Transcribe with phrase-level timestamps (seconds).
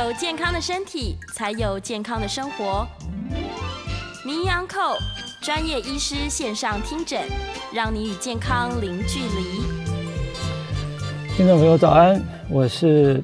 [0.00, 2.88] 有健康的身体，才有健康的生活。
[4.24, 4.96] 名医昂寇
[5.42, 7.20] 专业医师线上听诊，
[7.70, 9.60] 让你与健康零距离。
[11.36, 12.18] 听众朋友早安，
[12.48, 13.22] 我是。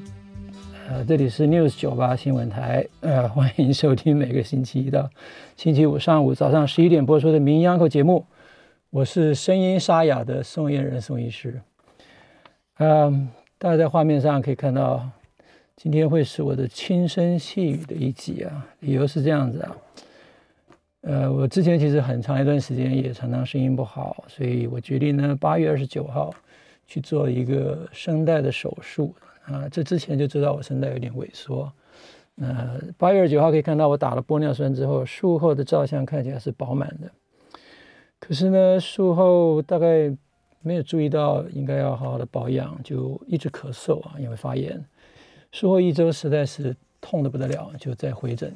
[0.87, 5.09] 呃，这里是 News 九八新闻台，呃， 欢迎收听每个星期一到
[5.55, 8.25] 星期五上午早上十一点播出的名医安可节目。
[8.91, 11.59] 我是声音沙哑的宋彦仁宋医师。
[12.77, 15.09] 嗯、大家在画面上可以看到，
[15.77, 18.67] 今天会是我的轻声细语的一集啊。
[18.79, 19.77] 理由是这样子啊，
[21.01, 26.33] 呃，我之前其实很长一段时间也常常声音不好，所以我决定呢，八月二十九号
[26.87, 29.13] 去做一个声带的手术。
[29.45, 31.71] 啊，这之前就知道我声带有点萎缩。
[32.33, 37.11] 那八月二十九号可以看到我打了玻尿酸之后，术后的照相看起来是饱满的。
[38.19, 40.11] 可是呢，术后大概
[40.61, 44.83] 没有注意到应该要好好的保养，就一直咳嗽啊，因为发炎。
[45.51, 48.53] 术后一周实在是痛得不得了，就在回诊。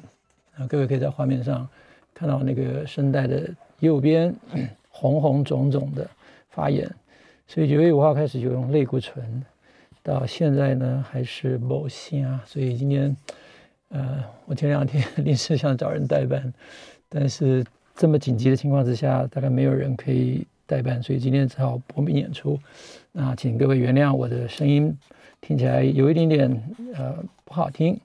[0.58, 1.68] 啊，各位可以在画面上
[2.14, 4.36] 看到那个声带的右边
[4.90, 6.08] 红红肿肿的
[6.50, 6.90] 发炎，
[7.48, 9.44] 所以九月五号开始就用类固醇。
[10.04, 13.16] 到现在呢还是没声啊，所以今天，
[13.90, 16.52] 呃，我前两天临时想找人代班，
[17.08, 17.64] 但是
[17.96, 22.60] 这么紧急的情况之下，大概没有人可以代班，所以今天只好搏命演出。
[23.12, 24.98] 那请各位原谅我的声音
[25.42, 26.64] 听起来有一点点
[26.96, 28.00] 呃不好听，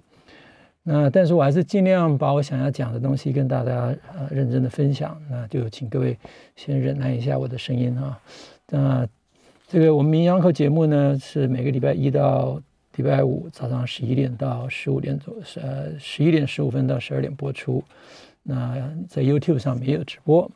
[0.83, 5.17] 那但是我还是尽量把我想要讲的东西跟大家呃认真的分享。
[5.31, 6.19] 那就请各位
[6.57, 8.21] 先忍耐一下我的声音啊，
[8.69, 9.09] 那。
[9.69, 12.63] 这个我们名医安可节目呢，是每个礼拜一到
[12.95, 17.83] 礼拜五早上十一点到十五点左，呃，十一点十五分到十二点播出。
[18.45, 20.49] 那在 YouTube 上面也有直播。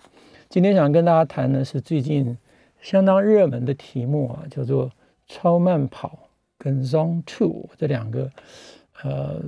[0.48, 2.38] 今天想跟大家谈的是最近
[2.80, 4.88] 相当热门的题目啊，叫做
[5.26, 6.16] 超慢跑
[6.60, 8.30] 跟 Zone Two 这两个。
[9.02, 9.42] 呃，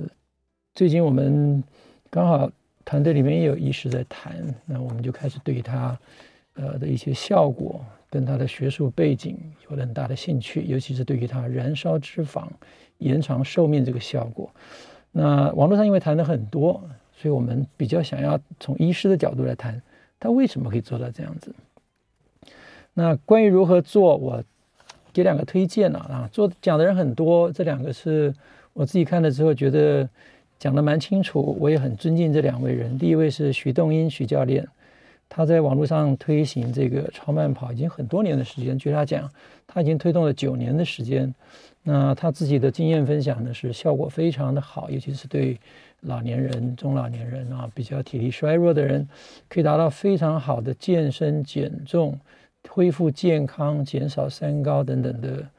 [0.73, 1.63] 最近我们
[2.09, 2.51] 刚好
[2.83, 5.97] 团队里面也有医师在谈，那我们就开始对他
[6.55, 7.85] 呃的一些效果。
[8.09, 12.47] 跟他的学术背景有了很大的兴趣，尤其是对于他燃烧脂肪、
[12.99, 14.47] 延长寿命这个效果。
[15.11, 16.79] 那网络上因为谈的很多，
[17.11, 19.81] 所以我们比较想要从医师的角度来谈，
[20.19, 21.55] 他为什么可以做到这样子。
[22.93, 24.43] 那关于如何做，我
[25.13, 28.33] 给两个推荐了啊，做讲的人很多，这两个是
[28.73, 30.09] 我自己看了之后觉得
[30.57, 32.97] 讲的蛮清楚，我也很尊敬这两位人。
[32.97, 34.67] 第一位是许栋英许教练。
[35.29, 39.27] 他在网络上推行这个超慢跑已经很多年的时间，据他讲，
[39.65, 41.33] 他已经推动了九年的时间。
[41.81, 45.59] 那他自己的经验分享呢，是效果非常的好，尤其是对
[46.01, 49.07] 老年人、中老年人啊，比较体力衰弱的人，
[49.49, 52.15] 可以达到非常好的健身、减重、
[52.69, 55.49] 恢复健康、减少三高等等的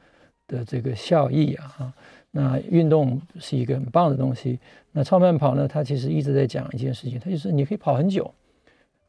[0.47, 1.93] 的这个效益啊。
[2.31, 4.59] 那运动是一个很棒的东西。
[4.91, 8.33] 那超慢跑呢，它其实一直在讲一件事情，它就是你可以跑很久。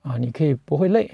[0.03, 1.11] 啊，你可以不会累。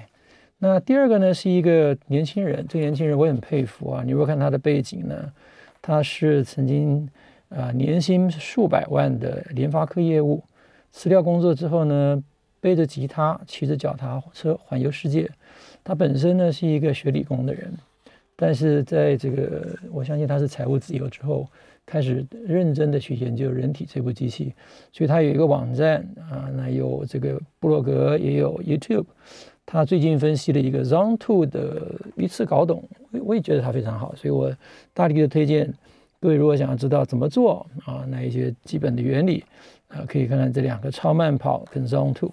[0.59, 4.03] 那第二个呢，是一个年轻人，这个年轻人我很佩服啊。
[4.05, 5.33] 你如果看他的背景呢，
[5.81, 7.09] 他是曾经
[7.49, 10.43] 啊、年薪数百万的联发科业务，
[10.91, 12.23] 辞掉工作之后呢，
[12.61, 15.31] 背着吉他，骑着脚踏车环游世界。
[15.85, 17.73] 他本身呢是一个学理工的人，
[18.37, 21.47] 但是在这个我相信他是财务自由之后。
[21.85, 24.55] 开始认真的去研究人体这部机器，
[24.93, 26.01] 所以他有一个网站
[26.31, 29.05] 啊，那有这个布洛格，也有 YouTube。
[29.67, 32.89] 他最近分析了一个 Zone Two 的一次搞懂，
[33.25, 34.57] 我也觉得他非常好，所以我
[34.95, 35.75] 大力的推荐
[36.21, 39.45] 各位，如果想要知道怎么做啊，那一些基本的原理
[39.89, 42.31] 啊，可以看看这两个超慢跑跟 Zone Two。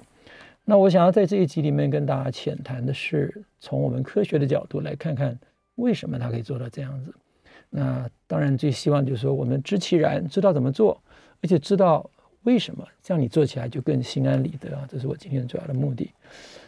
[0.70, 5.36] 那我想要在这一集里面跟大家浅谈的是，从我们科学的角度来看看
[5.78, 7.12] 为什么它可以做到这样子。
[7.72, 11.02] 那当然最希望就是说，我们知其然，知道怎么做，
[11.42, 12.08] 而且知道
[12.44, 14.88] 为什么，这样你做起来就更心安理得啊！
[14.88, 16.12] 这是我今天主要的目的。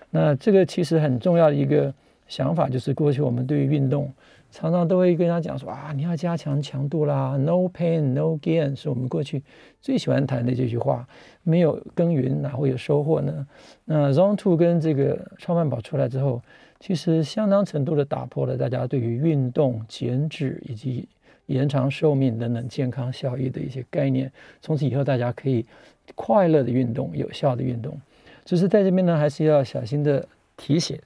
[0.10, 1.94] 那这个其实很重要的一个
[2.28, 4.12] 想法，就是过去我们对于运动
[4.52, 9.42] 常常都会跟他讲说啊，你要加强强度啦，no pain no gain，是我们过去
[9.80, 11.08] 最喜欢谈的这句话。
[11.44, 13.48] 没有耕耘哪会有收获呢？
[13.86, 16.42] 那 Zone Two 跟这个超慢跑出来之后，
[16.80, 21.08] 其实相当程度的打破了大家对于运动、减脂以及
[21.48, 24.32] 延长寿命等等健康效益的一些概念。
[24.62, 25.66] 从此以后，大家可以
[26.14, 28.00] 快乐的运动，有效的运动。
[28.46, 30.28] 只是在这边呢，还是要小心的
[30.58, 31.00] 提醒。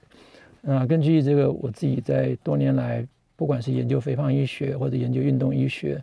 [0.66, 6.02] 啊，根据这个我自己在多年来，不管是研究肥胖医学或者研究运动医学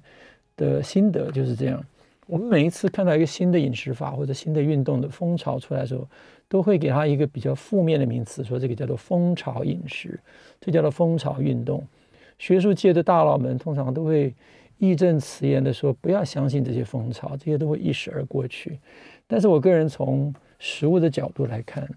[0.55, 1.83] 的心得，就是这样。
[2.27, 6.07] 我们每一次看到一个新的饮食法或者新的运动的风潮出来的时候，
[6.47, 10.17] 都会给它一个比较负面的名词，说这个叫做风潮饮食，
[10.61, 11.85] 这叫做风潮运动。
[12.39, 14.33] 学术界的大佬们通常都会
[14.77, 18.79] 义正辞严地说，不要相信这些风潮，这些都会一时而过去。
[19.27, 21.87] 但是我个人从食物的角度来看。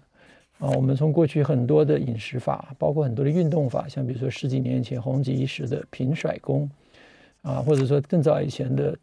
[0.59, 6.67] 啊，我们从过去很多的饮食法，包括很多的运动法，像比如说十几年前红极一时的平甩功，
[7.43, 8.97] 啊，或者说更早以前的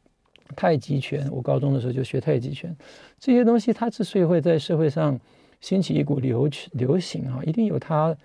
[0.56, 2.74] 太极拳，我高中的时候就学太极拳，
[3.20, 5.16] 这些东西它之所以会在社会上
[5.60, 8.16] 兴起一股流流行啊，一定有它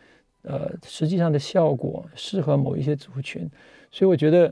[0.42, 3.48] 呃实际上的效果，适合某一些族群，
[3.92, 4.52] 所以我觉得，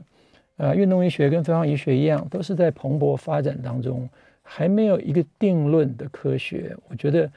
[0.56, 4.08] 呃，运动医学跟肥胖医学一样，都是在蓬勃发展当中，
[4.40, 7.28] 还没有一个定论的科学，我觉得。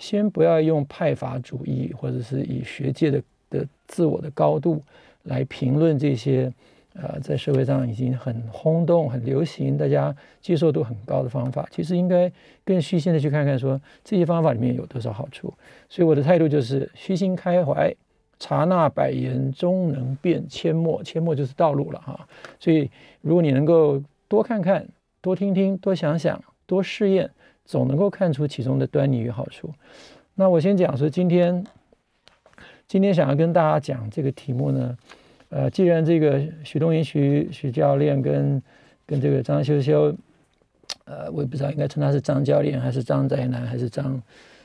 [0.00, 4.82] 先不要用派阀主义，或者是以学界的的自我的高度
[5.24, 6.50] 来评论这些，
[6.94, 11.68] 呃，在社会上已经很轰动、很流行、大家接受度很高的方法。
[11.70, 12.32] 其实应该
[12.64, 15.52] 更虚心的去看看，说这些方法里面有多少好处。
[15.90, 17.94] 所以我的态度就是虚心开怀，
[18.38, 21.04] 察纳百言，终能辨阡陌。
[21.04, 22.26] 阡陌就是道路了哈。
[22.58, 24.88] 所以如果你能够多看看、
[25.20, 27.30] 多听听、多想想、多试验。
[27.70, 29.70] 总能够看出其中的端倪与好处。
[30.34, 31.64] 那我先讲说，今天
[32.88, 34.98] 今天想要跟大家讲这个题目呢，
[35.50, 38.60] 呃，既然这个许东云许许教练跟
[39.06, 40.12] 跟这个张修修，
[41.04, 44.20] 呃，我也不知道应该称他是张教练还是张宅男还是张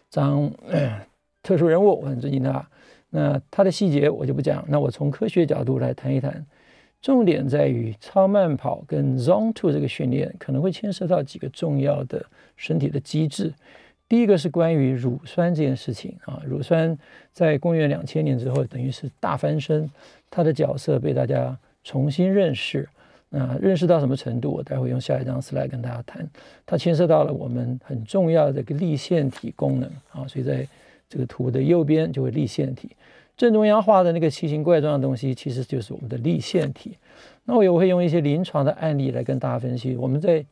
[0.10, 0.52] 张、
[1.44, 2.68] 特殊人物，我很尊敬他。
[3.12, 6.44] 那他的细节我就不讲，那我从科学角度来谈一谈。
[7.06, 12.26] 重点在于超慢跑跟 Zone Two 这个训练可能会牵涉到几个重要的
[12.58, 13.54] 身体的机制。
[14.10, 16.98] 第一个是关于乳酸这件事情啊，乳酸
[17.32, 19.88] 在公元两千年之后等于是大翻身，
[20.32, 22.90] 它的角色被大家重新认识。
[23.30, 24.50] 那认识到什么程度？
[24.50, 26.28] 我待会用下一张 slide 跟大家谈。
[26.66, 30.68] 它牵涉到了我们很重要的一个粒线体功能啊，所以在
[31.08, 32.90] 这个图的右边就会粒线体。
[33.38, 36.98] 正中央画的那个奇形怪状的东西，其实就是我们的立腺体。
[37.44, 40.44] 那我也会用一些临床的案例来跟大家分析，我们在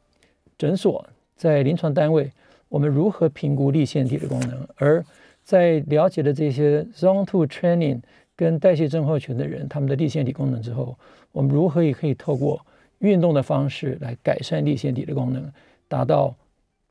[0.57, 2.31] 诊所、在临床单位，
[2.69, 4.67] 我们如何评估立腺体的功能。
[4.75, 5.03] 而
[5.43, 8.01] 在了解了这些 Zone Two Training
[8.35, 10.95] 跟代谢症候群的人，他们的立腺体功能之后，
[11.31, 12.65] 我们如何也可以透过
[12.99, 15.51] 运动的方式来改善立腺体的功能，
[15.87, 16.35] 达到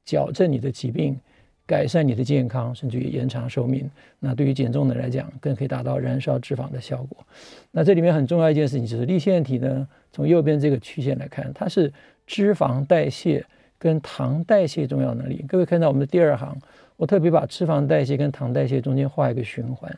[0.04, 1.18] 矫正你的疾病。
[1.67, 3.88] 改善你的健康，甚至于延长寿命。
[4.19, 7.25] 那对于减重的来讲，更可以达到燃烧脂肪的效果。
[7.70, 11.93] 那这里面很重要一件事情就是立腺体呢，从右边这个曲线来看，它是
[12.26, 13.44] 脂肪代谢
[13.79, 15.44] 跟糖代谢重要能力。
[15.49, 16.56] 各位看到我们的第二行，
[16.97, 19.91] 我特别把脂肪代谢跟糖代谢中间画一个循环。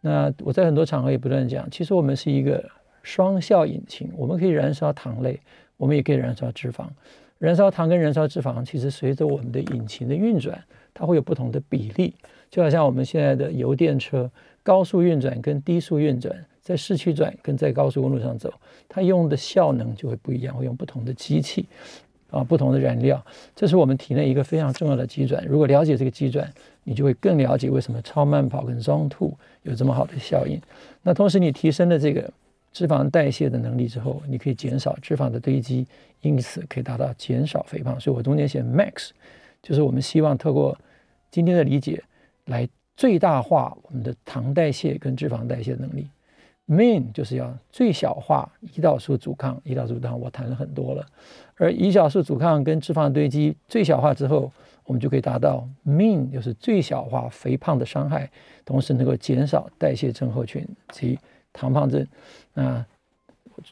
[0.00, 2.64] 那我在很多场合也不断讲，其实我们是一个
[3.02, 5.40] 双效引擎，我们可以燃烧糖类，
[5.76, 6.86] 我们也可以燃烧脂肪。
[7.38, 10.62] 燃烧糖跟燃烧脂肪，其实随着我们的引擎的运转。
[10.98, 12.14] 它会有不同的比例，
[12.48, 14.30] 就好像我们现在的油电车，
[14.62, 18.50] 高速运转跟低速运转，在市区转跟在高速公路上走，
[18.88, 21.66] 它用的效能就会不一样，会用不同的机器，
[22.30, 23.22] 啊，不同的燃料。
[23.54, 25.44] 这是我们体内一个非常重要的机转。
[25.44, 26.50] 如果了解这个机转，
[26.84, 30.58] 你就会更了解为什么超慢跑跟 Zone Two 有这么好的效应。
[31.02, 32.32] 那同时你提升了这个
[32.76, 35.86] 脂肪代谢的能力之后，你可以减少脂肪的堆积，
[36.20, 37.98] 因此可以达到减少肥胖。
[37.98, 39.12] 所以我中间写 Max，
[39.62, 40.78] 就是我们希望透过
[41.30, 42.04] 今天的理解，
[42.44, 46.06] 来最大化我们的糖代谢跟脂肪代谢的能力。
[46.68, 51.06] Min 就是要最小化胰岛素阻抗，胰岛素阻抗我谈了很多了。
[51.54, 54.52] 而胰岛素阻抗跟脂肪堆积最小化之后，
[54.84, 58.30] 我们就可以达到 Min 就是最小化肥胖的伤害，
[58.66, 61.18] 同时能够减少代谢症候群及
[61.56, 62.06] 糖胖症。
[62.54, 62.86] 啊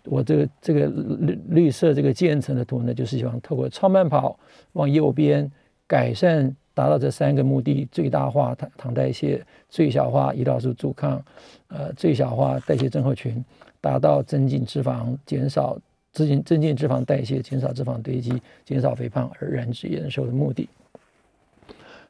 [0.05, 4.37] 我这个这个绿绿色这个渐层的图呢，就是希望透过超慢跑
[4.73, 5.49] 往右边
[5.87, 6.57] 改善。
[6.76, 11.25] 达到这三个目的：最大化糖糖代谢，最小化胰岛素阻抗，
[11.69, 13.45] 呃，最小化代谢症候群，
[13.81, 15.79] 达到增进脂肪、减少
[16.11, 20.69] 增进增进脂肪代谢、减少脂肪堆积、减少肥胖而燃脂延寿的目的。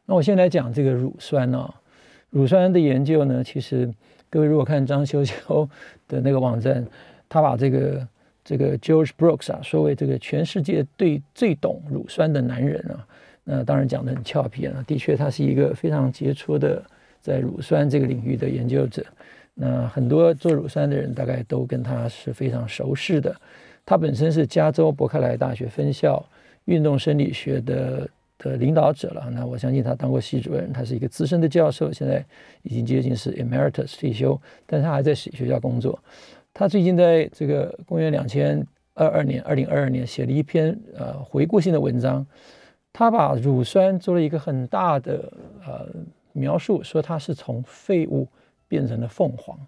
[0.06, 1.74] 那我先来讲这个乳酸呢、哦，
[2.30, 3.92] 乳酸的研究呢，其实
[4.34, 5.68] 各位如果看张修修
[6.08, 6.84] 的那个网站，
[7.28, 8.08] 他把这个
[8.44, 13.06] 这个 George Brooks 啊，说为这个全世界最最懂乳酸的男人啊。
[13.44, 16.82] 那当然讲得很俏皮啊，的确他是一个非常杰出的
[17.20, 19.06] 在乳酸这个领域的研究者。
[19.54, 23.32] 那很多做乳酸的人大概都跟他是非常熟识的。
[23.86, 26.20] 他本身是加州伯克莱大学分校
[26.64, 28.08] 运动生理学的
[28.44, 29.30] 的领导者了。
[29.30, 32.22] 那我相信他当过系主任，他是一个资深的教授，现在
[32.62, 35.98] 已经接近是 emeritus 退休，但他还在学校工作。
[36.52, 42.24] 他最近在这个公元两千二二年，二零二二年写了一篇呃回顾性的文章，
[42.92, 45.32] 他把乳酸做了一个很大的
[45.66, 45.88] 呃
[46.32, 48.28] 描述，说它是从废物
[48.68, 49.58] 变成了凤凰。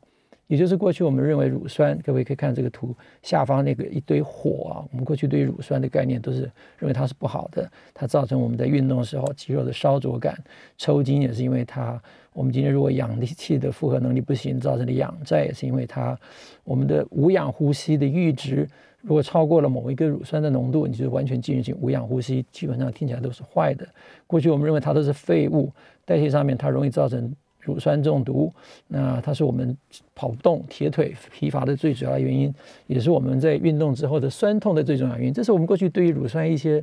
[0.48, 6.42] 也就是过去我们认为乳酸，各位可以看这个图下方那个一堆火啊，我们过去对乳酸的概念都是
[6.78, 10.38] 认为它是不好的，它造成我们在运动的时候肌肉的烧灼感，
[10.78, 12.00] 抽筋也是因为它。
[12.32, 16.16] 我们今天如果氧气的负荷能力不行，造成的氧债也是因为它。
[16.64, 18.68] 我们的无氧呼吸的阈值
[19.00, 23.88] 如果超过了某一个乳酸的浓度，你就完全进入进无氧呼吸，基本上听起来都是坏的。
[24.26, 25.72] 过去我们认为它都是废物，
[26.04, 27.34] 代谢上面它容易造成。
[27.66, 28.50] 乳酸中毒，
[28.86, 29.76] 那它是我们
[30.14, 32.54] 跑不动、铁腿、疲乏的最主要的原因，
[32.86, 35.34] 也是我们在运动之后的酸痛的最重要原因。
[35.34, 36.82] 这是我们过去对于乳酸一些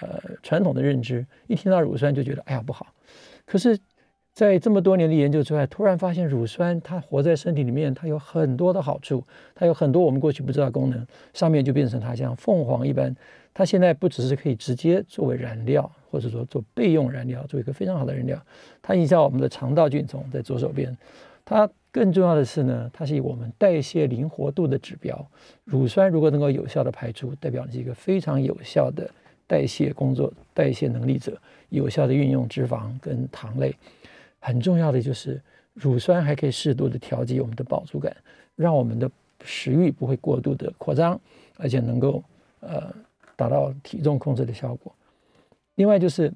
[0.00, 2.86] 呃传统的认知，一听到乳酸就觉得哎呀不好。
[3.46, 3.76] 可是，
[4.32, 9.24] 在这么多年的研究之外，突然发现乳酸它活在身体里面，它有很多的好处，
[9.54, 13.14] 它有很多我们过去不知道的功能，上面就变成它像凤凰一般。
[13.52, 18.40] 它现在不只是可以直接作为燃料，或者说做备用燃料，做一个非常好的燃料。
[18.82, 20.96] 它影响我们的肠道菌丛在左手边。
[21.44, 25.26] 它更重要的是呢，它是以我们代谢灵活度的指标。
[25.64, 29.10] 乳酸如果能够有效的排出，代表你是一个非常有效的
[29.46, 31.36] 代谢工作、代谢能力者，
[31.68, 33.74] 有效的运用脂肪跟糖类。
[34.38, 35.40] 很重要的就是
[35.74, 38.16] 乳酸还可以适度的调节我们的饱足感，
[38.56, 39.10] 让我们的
[39.44, 41.20] 食欲不会过度的扩张，
[41.56, 42.22] 而且能够
[42.60, 42.92] 呃。
[43.36, 44.94] 达到体重控制的效果。
[45.76, 46.32] 另外就是，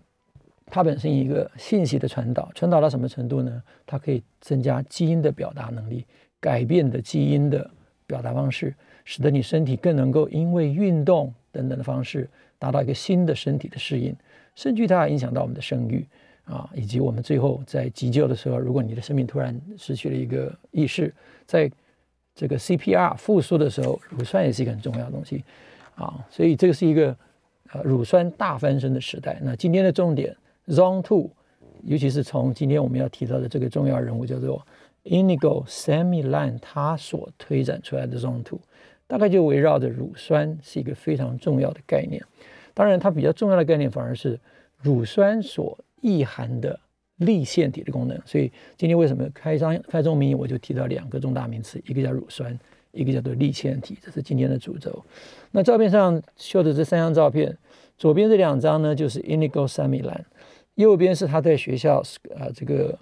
[0.67, 3.63] 它本身一个信息的传导，传导到什么程度呢？
[3.87, 6.07] 它可以增加基因的表达能力，
[6.41, 7.71] 改变的基因的
[8.07, 8.75] 表达方式，
[9.05, 14.15] 使得你身体更能够因为运动等等的方式，达到一个新的身体的适应，
[14.55, 16.07] 甚至它还影响到我们的生育
[16.45, 21.13] 啊，以及我们最后在急救的时候，如果你的生命突然失去了一个意识，
[21.45, 21.71] 在
[22.35, 25.45] 这个 CPR 复苏的时候，乳酸也是一个很重要的东西。
[25.95, 27.17] 啊，所以这个是一个
[27.83, 29.39] 乳酸大翻身的时代。
[29.43, 30.37] 那今天的重点
[30.69, 31.31] ，Zone Two，
[31.83, 34.67] 尤其是从今天我们要提到的这个重要人物叫做
[35.05, 38.61] Inigo Semilan，他所推展出来的 Zone Two，
[39.07, 42.23] 大概就围绕着乳酸是一个非常重要的概念。
[42.73, 44.39] 当然，它比较重要的概念反而是
[44.81, 46.79] 乳酸所意含的
[47.19, 48.21] 粒腺体的功能。
[48.25, 52.59] 所以今天为什么开张开宗明义我就提到两个重大名词，一个叫乳酸。
[52.95, 55.05] 一个叫做粒线体，这是今天的主轴。
[55.51, 57.59] 那照片上秀的这三张照片，
[57.99, 60.23] 左边这两张呢就是 Inigo Semilan，
[60.77, 62.03] 右边是他在学校
[62.37, 62.99] 啊这个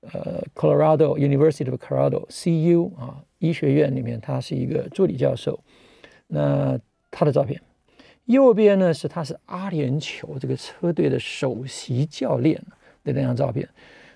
[0.00, 5.60] 呃 Colorado University of Colorado CU 啊医学院里面，他是一个助理教授。
[6.26, 6.78] 那
[7.10, 7.60] 他的照片，
[8.24, 12.60] 右边呢是他是阿联酋这个车队的首席教练
[13.04, 13.68] 的那张照片。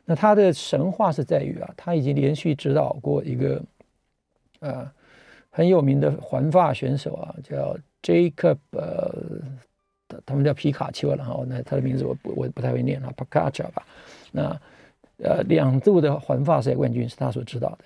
[0.06, 3.62] 那他的神话是在于啊，他已经连续指导过一个
[4.60, 4.90] 呃。
[5.58, 9.12] 很有名的环法选手啊，叫 Jacob，呃，
[10.06, 11.44] 他他们叫皮卡丘了哈。
[11.48, 13.84] 那他的名字我不我不太会念啊，Pogačar 吧。
[14.30, 14.56] 那
[15.20, 17.78] 呃，两度的环法赛冠军是他所指导的。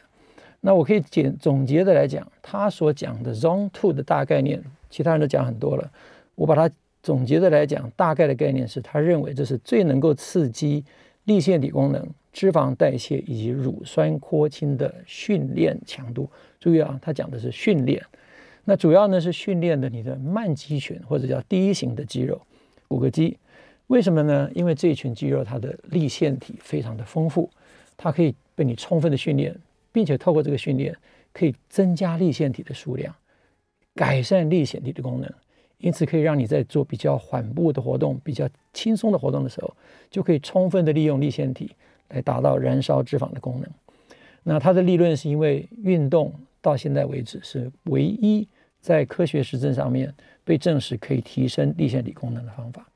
[0.60, 5.90] 那我可以简总结的来讲，他所讲的 Zone Two 的大概念，其他人都讲很多了。
[6.34, 6.70] 我把它
[7.02, 10.84] 总结的来讲，大概的概念是他认为这是最能够刺激
[11.24, 16.28] 粒线体功能、脂肪代谢以及乳酸扩清的训练强度。
[16.62, 18.00] 注意啊，他讲的是训练，
[18.66, 22.40] 那主要呢是训练的你的慢肌群或者叫第一型的肌肉，
[22.86, 23.36] 骨骼肌。
[23.88, 24.48] 为什么呢？
[24.54, 27.50] 因为这一群肌肉它的粒线体非常的丰富，
[27.96, 29.52] 它可以被你充分的训练，
[29.90, 30.96] 并且透过这个训练
[31.32, 33.12] 可以增加粒线体的数量，
[33.96, 35.28] 改善粒线体的功能，
[35.78, 39.76] 因此可以让你在做比较缓步的活动、比较轻松的活动的时候，
[40.12, 41.72] 就可以充分的利用粒线体
[42.10, 43.68] 来达到燃烧脂肪的功能。
[44.44, 46.32] 那它的利润是因为运动。
[46.62, 48.48] 到现在为止是唯一
[48.80, 50.14] 在科学实证上面
[50.44, 52.88] 被证实可以提升立线体功能的方法。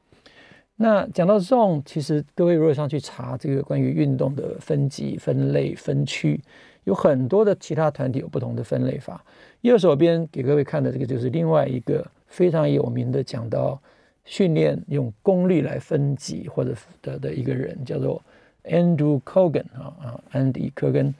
[0.76, 6.40] 那讲到 Zone，其实各位如果上去查这个关于运动的分级、分类、分区，
[6.84, 9.24] 有很多的其他团体有不同的分类法。
[9.62, 13.80] 右手边给各位看的这个就是另外一个非常有名的讲到
[14.24, 18.22] 训练用功率来分级或者的的一个人，叫做
[18.64, 21.14] Andrew Kogan 啊啊，安迪·科根。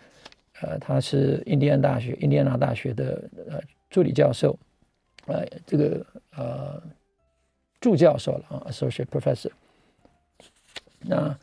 [0.62, 3.60] 呃，他是印第安大学、印第安纳大学的呃
[3.90, 4.58] 助理教授，
[5.26, 6.82] 呃，这个呃
[7.80, 9.50] 助教授了啊，associate professor。
[11.00, 11.38] 那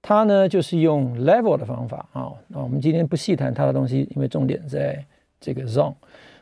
[0.00, 2.32] 他呢就是用 level 的方法啊。
[2.48, 5.04] 那我们今天不细谈他的东西，因为重点在
[5.38, 5.94] 这个 zone。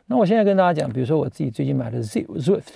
[0.05, 2.75] 那我现在跟大家讲，比如说我自己最近买的 Zwift，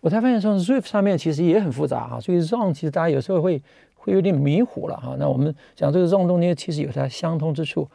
[0.00, 2.20] 我才发现说 Zwift 上面其实也很复杂啊。
[2.20, 3.62] 所以 zone 其实大家有时候会
[3.96, 5.14] 会有点迷糊了哈。
[5.18, 7.86] 那我们讲这个 zone 中间其实有它相通之处。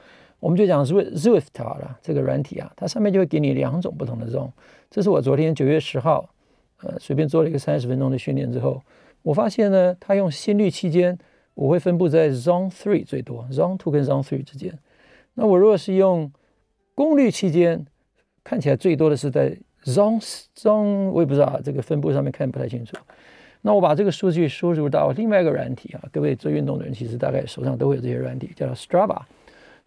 [0.43, 4.51] 我们就讲 Zwift 好了，这个软体啊，它上面就会给你两种不同的 zone。
[4.91, 6.29] 这是我昨天九月十号，
[6.81, 8.83] 呃，随便做了一个三十分钟的训练之后，
[9.21, 11.17] 我发现呢，它用心率期间，
[11.53, 14.77] 我会分布在 Zone Three 最多，Zone Two 跟 Zone Three 之间。
[15.35, 16.29] 那我如果是用
[16.93, 17.85] 功率期间，
[18.43, 20.21] 看起来最多的是在 Zone
[20.57, 22.97] Zone，我也不知道啊这个分布上面看不太清楚。
[23.61, 29.21] 那我把这个数据输入到另外一个软体啊，各位做运动的人其实大概手上都会有这些软体，叫做 Strava。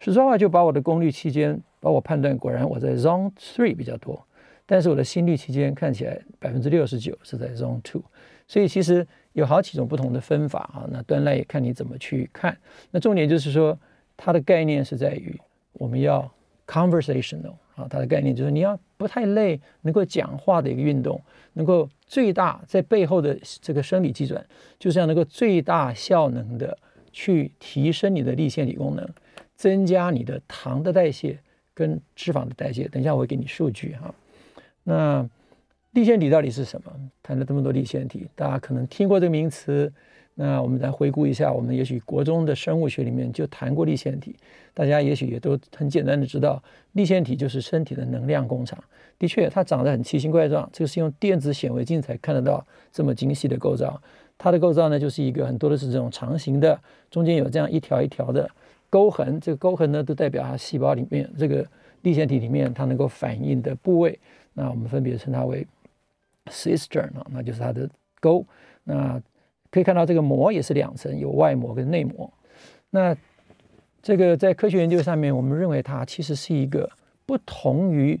[0.01, 4.25] Strava 就把我的功率期间，把我判断果然我在 Zone Three 比较多，
[4.65, 8.03] 但是我的心率期间看起来百分之六十九是在 Zone Two，
[8.47, 10.87] 所以其实有好几种不同的分法啊。
[10.91, 12.55] 那端赖也看你怎么去看。
[12.91, 13.77] 那重点就是说，
[14.15, 15.35] 它的概念是在于
[15.73, 16.31] 我们要
[16.65, 21.19] conversational 啊，它的概念就是你要不太累，能够讲话的一个运动，
[21.53, 24.43] 能够最大在背后的这个生理基准，
[24.77, 26.77] 就是要能够最大效能的
[27.11, 29.09] 去提升你的立线体功能。
[29.57, 31.37] 增加你的糖的代谢
[31.73, 34.13] 跟脂肪的代谢，等一下我会给你数据哈。
[34.83, 35.27] 那
[35.91, 36.91] 粒线体到底是什么？
[37.23, 39.91] 谈了这么多粒线体，大家可能听过这个名词。
[40.39, 44.35] 那我们来回顾一下，我们也许国中的生物学里面就谈过粒线体，
[44.71, 46.61] 大家也许也都很简单的知道，
[46.91, 48.77] 粒线体就是身体的能量工厂。
[49.17, 53.99] 的确，它长得很奇形怪状，这个是用电子显微镜才看得到这么精细的构造。
[54.37, 58.47] 它的构造呢，就是一个很多的是这种长形的，中间有这样一条一条的。
[58.89, 61.65] 沟痕，这个沟痕呢，都代表它细胞里面这个
[62.01, 64.17] 粒线体里面它能够反应的部位。
[64.53, 65.67] 那我们分别称它为
[66.45, 67.89] cistern 啊，那就是它的
[68.19, 68.45] 沟。
[68.83, 69.21] 那
[69.69, 72.31] 可以看到这个膜也是两层，有外膜跟内膜。
[72.89, 73.15] 那
[74.01, 76.89] 这个在科学研究上面，我们认为它其实是一个
[77.25, 78.17] 不同于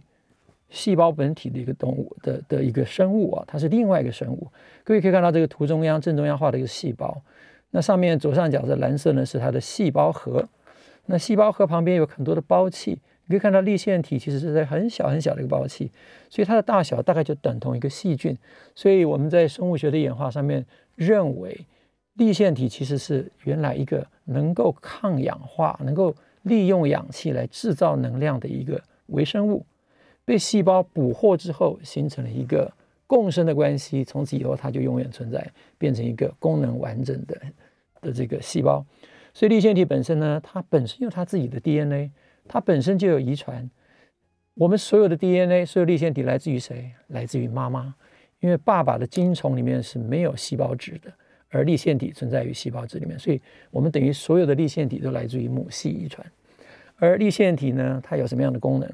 [0.69, 4.47] 细胞本体的一个动物的的一个生物啊，它是另外一个生物。
[4.83, 7.21] 各位可以看到这个图中央正中央画的一个细胞，
[7.71, 10.45] 那上面左上角的蓝色呢是它的细胞核。
[11.07, 15.91] 那细胞核旁边有很多的胞器，你可以看到粒线体其实是在很小很小的一个胞器，
[16.29, 18.37] 所以它的大小大概就等同一个细菌。
[18.75, 20.65] 所以我们在生物学的演化上面
[20.95, 21.65] 认为，
[22.13, 29.65] 粒线体其实是原来一个能够抗氧化、能够利用氧气来制造能量的一个微生物，
[30.25, 32.71] 被细胞捕获之后形成了一个
[33.05, 35.45] 共生的关系，从此以后它就永远存在，
[35.77, 37.39] 变成一个功能完整的
[38.01, 38.85] 的这个细胞。
[39.37, 42.09] 所以立线体本身呢，它本身有它自己的 DNA，
[42.47, 43.69] 它本身就有遗传。
[44.55, 46.91] 我们所有的 DNA，所有立线体来自于谁？
[47.09, 47.93] 来自于妈妈，
[48.39, 51.13] 因为爸爸的精虫里面是没有细胞质的，
[51.49, 56.25] 而立线体存在于细胞质里面，所以我们等于所有的立线体都来自于母系遗传。
[56.95, 58.91] 而立线体呢，它有什么样的功能？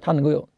[0.00, 0.48] 它能够有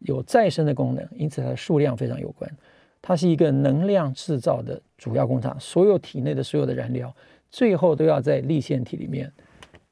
[0.00, 2.54] 有再生的功能，因此它的数量非常有关。
[3.00, 7.14] 它是一个能量制造的主要工厂，所有体内的所有的燃料。
[7.54, 9.32] 最后都要在粒线体里面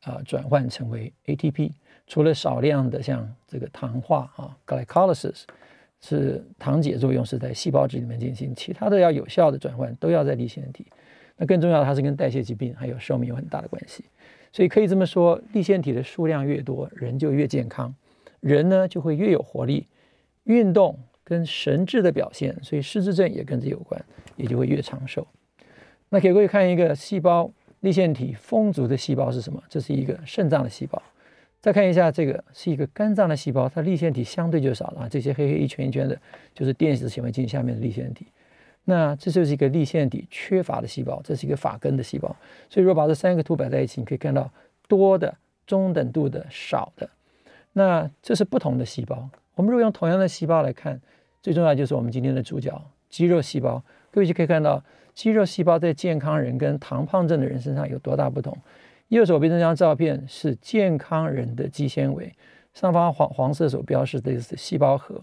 [0.00, 1.70] 啊、转换成为 ATP，
[2.08, 5.44] 除了少量的像这个糖化啊 glycolysis
[6.00, 10.84] 是糖解作用是在细胞质里面进行，其他的要有效的转换都要在粒线体。
[11.36, 14.04] 那更重要的，它是跟代谢疾病还有寿命有很大的关系。
[14.50, 17.94] 所以可以这么说，粒线体的数量越多，人就越健康，
[18.40, 19.86] 人呢就会越有活力，
[20.42, 25.24] 运动跟神智的表现，所以失智症也跟这有关，也就会越长寿。
[26.14, 29.62] 那给各位看一个细胞粒线体丰足的细胞是什么？
[29.66, 31.02] 这是一个肾脏的细胞。
[31.58, 35.08] 再看一下这个是一个肝脏的细胞，它粒线体相对就少了啊。
[35.08, 36.20] 这些黑黑一圈一圈的，
[36.52, 38.26] 就是电子显微镜下面的粒线体。
[38.84, 42.36] 那这就是一个粒线体缺乏的细胞，这是一个发根的细胞。
[42.68, 44.52] 所以如果把这三个图摆在一起，你可以看到
[44.86, 45.34] 多的、
[45.66, 47.08] 中等度的、少的。
[47.72, 49.30] 那这是不同的细胞。
[49.54, 51.00] 我们如果用同样的细胞来看，
[51.40, 52.70] 最重要就是我们今天的主角——
[53.08, 53.82] 肌肉细胞。
[54.10, 54.84] 各位就可以看到。
[55.14, 58.56] 肌肉细胞在健康人跟糖胖症的人身上有多大不同？
[59.08, 62.32] 右手边这张照片是健康人的肌纤维，
[62.72, 65.22] 上方黄黄色所标示的是细胞核。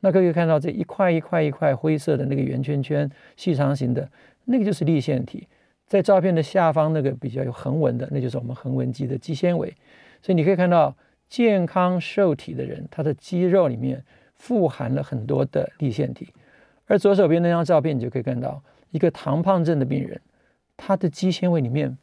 [0.00, 4.06] 那可以看到这一块一块一块灰色的那个圆圈圈，细长型的
[4.44, 5.48] 那个就是粒线体。
[5.86, 9.74] 在照片的下方那个比较有横纹的，那就是我们横纹肌的肌纤维。
[10.20, 10.94] 所以你可以看到
[11.28, 16.28] 健康瘦体的人，他的肌肉里面富含了很多的粒线体。
[16.86, 18.62] 而左手边那张照片，你就可以看到。
[18.92, 20.20] 一个糖胖症的病人，
[20.76, 21.98] 他的肌纤维里面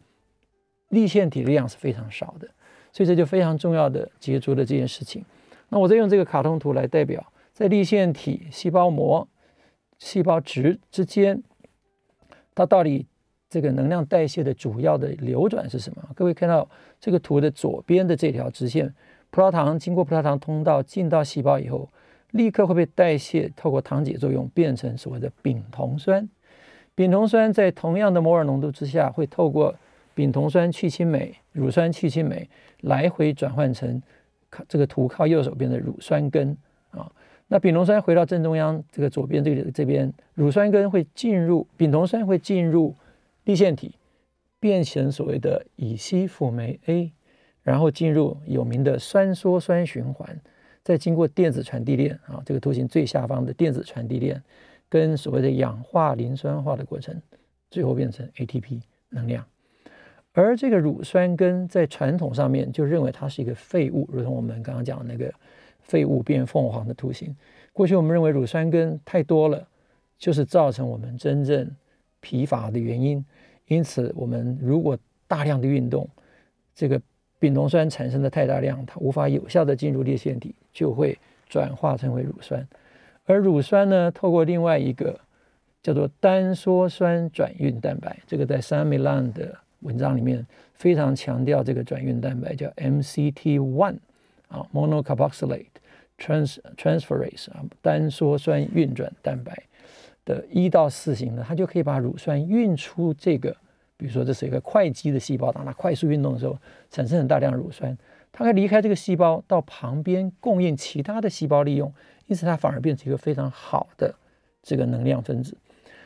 [0.89, 2.49] 粒线体的量是非常少的，
[2.91, 5.23] 所以这就非常重要的杰出的这件事情。
[5.69, 9.27] 那我再用这个卡通图来代表，在粒线体、细胞膜、
[9.99, 11.43] 细胞质之间，
[12.55, 13.05] 它到底
[13.47, 16.09] 这个能量代谢的主要的流转是什么？
[16.15, 16.67] 各位看到
[16.99, 18.93] 这个图的左边的这条直线，
[19.29, 21.87] 葡萄糖经过葡萄糖通道进到细胞以后，
[22.31, 26.27] 立刻会被代谢，透过糖解作用变成所谓的丙酮酸。
[26.99, 29.73] 丙酮酸在同样的摩尔浓度之下，会透过
[30.13, 32.45] 丙酮酸去氢酶、乳酸去氢酶
[32.81, 34.03] 来回转换成
[34.49, 36.57] 靠这个图靠右手边的乳酸根
[36.91, 37.09] 啊。
[37.47, 42.93] 那丙酮酸回到正中央这个左边这个这边，乳酸根会进入丙酮酸会进入
[43.45, 43.95] 粒线体，
[44.59, 47.13] 变成所谓的乙烯辅酶 A，
[47.63, 50.37] 然后进入有名的酸羧酸循环。
[50.83, 54.43] 再经过电子传递链啊，这个图形最下方的电子传递链，
[54.89, 57.21] 跟所谓的氧化磷酸化的过程，
[57.69, 59.45] 最后变成 ATP 能量。
[60.33, 65.33] 而这个乳酸根在传统上面就认为它是一个废物，如同我们刚刚讲的那个
[65.81, 67.35] 废物变凤凰的图形。
[67.71, 69.67] 过去我们认为乳酸根太多了，
[70.17, 71.69] 就是造成我们真正
[72.19, 73.23] 疲乏的原因。
[73.67, 74.97] 因此，我们如果
[75.27, 76.09] 大量的运动，
[76.73, 77.01] 这个。
[77.41, 82.67] 丙酮酸产生的太大量，它无法有效地进入粒线体，就会转化成为乳酸。
[83.29, 85.19] 而乳酸呢，透过另外一个
[85.83, 93.97] 叫做单羧酸转运蛋白，这个在 Sam Milan 的文章里面非常强调这个转运蛋白叫 MCT one
[94.47, 95.67] 啊，monocarboxylate
[96.17, 99.61] trans transferase 啊，单羧酸运转蛋白
[100.25, 103.55] 的一到四型呢，它就可以把乳酸运出这个。
[103.95, 106.57] 比如说，这是一个快肌的细胞，当它快速运动的时候，
[106.89, 107.95] 产生很大量乳酸，
[108.31, 111.93] 它可以离开这个细胞到旁边供应其他的细胞利用，
[112.29, 114.15] 因此它反而变成一个非常好的
[114.63, 115.57] 这个能量分子。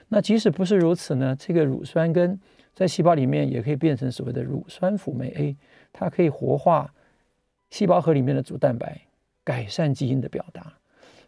[0.08, 2.40] 那即使不是如此呢，这个乳酸根
[2.74, 5.56] 在细胞里面也可以变成所谓的乳酸辅酶 A，
[5.92, 6.94] 它可以活化
[7.72, 9.02] 细胞核里面的主蛋白，
[9.44, 10.74] 改善基因的表达。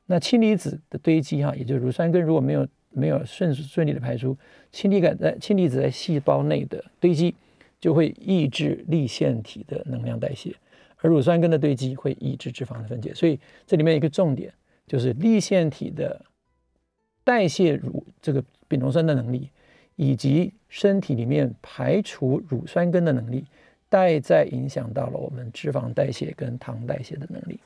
[0.05, 4.37] 那氢离子的堆积哈，也就是乳酸根如果没有没有顺顺利的排出，
[4.71, 7.35] 氢离子在氢离子在细胞内的堆积，
[7.79, 10.55] 就会抑制粒线体的能量代谢，
[10.97, 13.13] 而乳酸根的堆积会抑制脂肪的分解。
[13.13, 14.53] 所以这里面一个重点
[14.87, 16.25] 就是粒线体的
[17.23, 19.49] 代谢乳这个丙酮酸的能力，
[19.95, 23.45] 以及身体里面排除乳酸根的能力，
[23.89, 27.59] 代在影响到了我们脂肪代谢跟糖代谢的能力。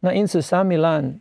[0.00, 1.14] 那因此，Sami lan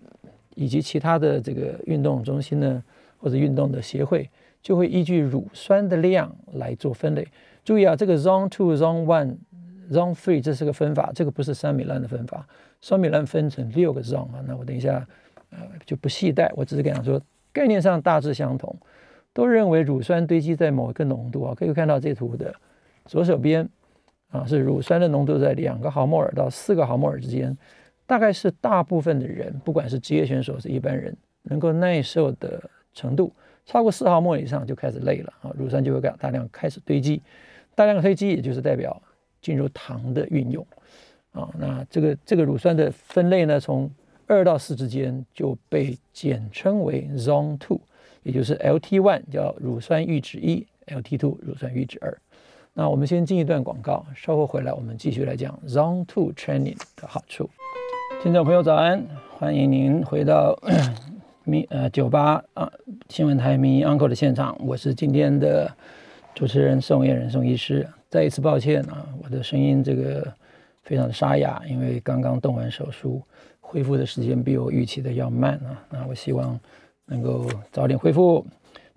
[0.56, 2.84] 以及其他的这个运动中心呢，
[3.18, 4.30] 或者运动的协会，
[4.62, 7.28] 就会依据乳酸的量来做分类。
[7.64, 9.38] 注意啊，这个 Zone Two、Zone One、
[9.92, 12.48] Zone Three 这是个分法，这个不是 Sam Millan 的分法。
[12.82, 15.08] Sam Millan 分成六个 Zone 啊，那我等一下
[15.50, 17.22] 呃就不细带，我只是跟你说
[17.52, 18.76] 概念上大致相同，
[19.34, 22.54] 都认为乳酸堆积在某一个浓度啊，可以看到这图的
[23.06, 23.68] 左手边
[24.30, 27.58] 啊是乳酸的浓度在两个毫摩尔到四个毫摩尔之间。
[28.06, 32.60] 大概是大部分的人，不管是职业选手是一般人，能够耐受的
[32.92, 33.32] 程度，
[33.68, 37.22] 超过四毫摩尔以上就开始累了啊，乳酸就会大量开始堆积，
[37.76, 39.00] 大量堆积也就是代表
[39.42, 40.66] 进入糖的运用
[41.32, 41.50] 啊。
[41.58, 43.90] 那这个这个乳酸的分类呢，从
[44.28, 47.80] 二到四之间就被简称为 Zone Two，
[48.24, 52.16] 也就是 LT One 叫乳酸阈值一，LT Two 乳酸阈值二。
[52.74, 57.50] 那我们先进一段广告，稍后回来我们继续来讲 Zone Two Training 的好处。
[58.22, 59.04] 听众朋友早安，
[59.38, 60.58] 欢迎您回到
[61.44, 62.72] 咪呃酒吧啊
[63.10, 65.76] 新闻台名医 Uncle 的现场，我是今天的
[66.36, 67.88] 主持人宋彦仁宋医师。
[68.10, 70.34] 再一次抱歉啊，我的声音这个
[70.82, 73.22] 非常的沙哑，因为刚刚动完手术，
[73.60, 75.86] 恢复的时间比我预期的要慢啊。
[75.92, 76.60] 那我希望
[77.06, 78.44] 能够早点恢复。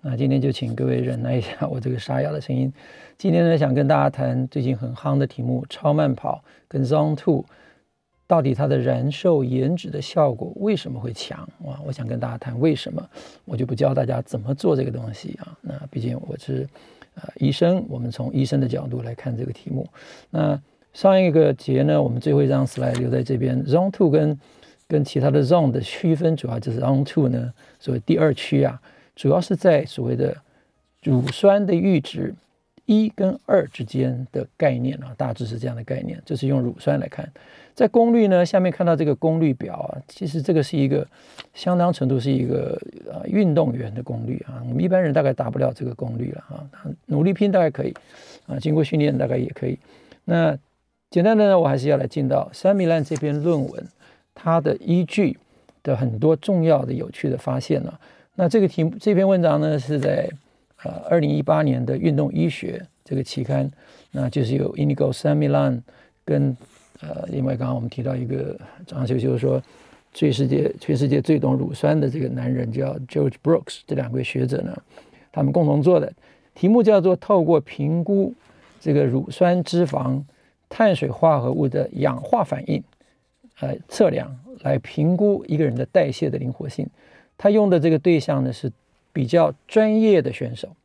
[0.01, 2.73] 那今天就请各位忍耐一下我这个沙哑的声音。
[3.17, 7.45] 今天呢，想跟大家谈最近很夯的题目——超慢跑跟 Zone Two。
[8.25, 11.77] 到底它的燃寿延脂的效果为什么会强啊？
[11.85, 13.07] 我想跟大家谈为什么，
[13.45, 15.55] 我就不教大家怎么做这个东西啊。
[15.61, 16.67] 那毕竟我是
[17.15, 19.87] 啊医生，我们从医生的角度来看这个题目。
[20.29, 20.59] 那
[20.93, 23.63] 上一个节呢，我们最后一张 slide 留在这边。
[23.65, 24.39] Zone Two 跟
[24.87, 28.79] 跟其他的 Zone 的区分，主要就是 Zone Two 呢，所谓第二区啊，
[29.15, 30.37] 主要是在所谓的
[31.01, 32.33] 乳酸的阈值
[32.85, 37.29] 一跟二之间的概念啊，大致是这样的概念，这是用乳酸来看。
[37.73, 41.07] 在功率呢，下面看到这个功率表啊，其实这个是一个
[41.53, 46.69] 相当程度是一个呃运动员的功率啊，我们一般人大概达不了这个功率了啊，
[47.07, 47.93] 努力拼大概可以
[48.45, 49.79] 啊，经过训练大概也可以。
[50.25, 50.57] 那
[51.09, 53.87] 简单的呢，我还是要来进到 Samiran 这篇论文，
[54.35, 55.37] 它的依据
[55.81, 57.99] 的很多重要的有趣的发现了。
[58.35, 60.29] 那这个题目这篇文章呢是在
[60.83, 63.69] 呃二零一八年的运动医学这个期刊，
[64.11, 65.81] 那就是有 Inigo samilan
[66.25, 66.55] 跟
[67.01, 69.61] 呃，另外刚刚我们提到一个张秀秀说，
[70.13, 74.77] 全世界全世界最懂乳酸的这个男人叫 George Brooks，这两位学者呢，
[75.31, 76.13] 他们共同做的
[76.55, 78.33] 题目叫做透过评估
[78.79, 80.21] 这个乳酸脂肪
[80.69, 82.81] 碳水化合物的氧化反应，
[83.59, 86.87] 呃，测量来评估一个人的代谢的灵活性。
[87.37, 88.71] 他用的这个对象呢是
[89.13, 90.75] 比较专业的选手，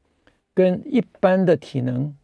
[0.54, 2.14] 跟一般的体能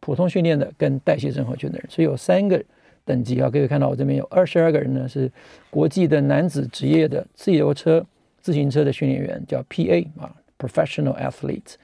[0.00, 2.60] 普通训练的跟代谢症候群的人，所以有三个
[3.04, 3.50] 等级啊。
[3.50, 5.30] 各位看到我这边有二十二个人呢，是
[5.68, 8.04] 国际的男子职业的自由车、
[8.40, 11.74] 自行车的训练员，叫 PA 啊，Professional Athletes。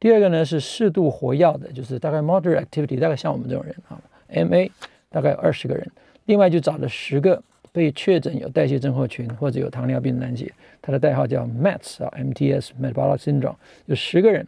[0.00, 4.68] 第二个呢是适度活跃的，就是大概 Moderate Activity，大概像我们这种人啊，MA
[5.08, 5.88] 大概有二十个人。
[6.24, 7.40] 另外就找了十个
[7.72, 13.56] 被确诊有代谢症候群或者有糖尿病的男子，他的代号叫 MATS 啊，MTS Metabolic Syndrome，
[13.86, 14.46] 有十个人。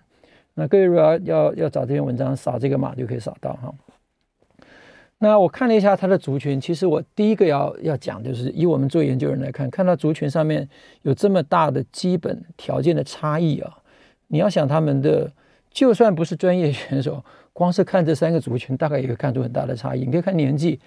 [0.55, 3.75] 那各位如果要要要找这篇文章，扫这个码就可以扫到哈。
[5.19, 10.69] 那我看了一下他的族群，其实我第一个要要讲就是以我们做研究人来看，看到族群上面
[11.03, 13.79] 有这么大的基本条件的差异啊，
[14.29, 15.33] 你要想他们的，
[15.71, 20.01] 就算不是专业选手，光是看这三个族群，大概也会看出很大的差异。
[20.01, 20.79] 你可以看年纪，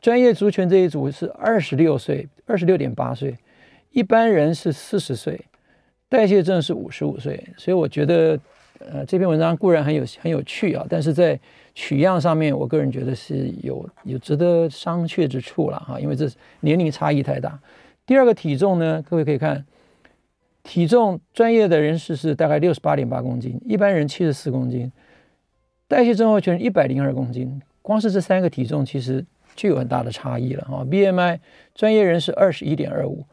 [0.00, 3.36] 专业族群这一组是二十六岁，二十六点八岁，
[3.90, 5.40] 一般人是四十岁，
[6.08, 8.38] 代谢症是五十五岁，所以我觉得。
[8.78, 11.40] 呃，这篇文章固然很有很有趣啊，但是在
[11.74, 16.28] 取样上面，我个人觉得是有有值得商榷之处了哈，因为这
[16.60, 17.58] 年龄差异太大。
[18.04, 19.64] 第二个体重呢，各位可以看，
[20.62, 24.92] 体重专业的人士是大概六十八点八公斤，一般人七十四公斤，
[25.88, 29.24] 代谢症候群一百零二公斤，光是这三个体重其实
[29.56, 30.84] 就有很大的差异了哈。
[30.84, 31.40] BMI
[31.74, 33.24] 专业人士二十一点二五。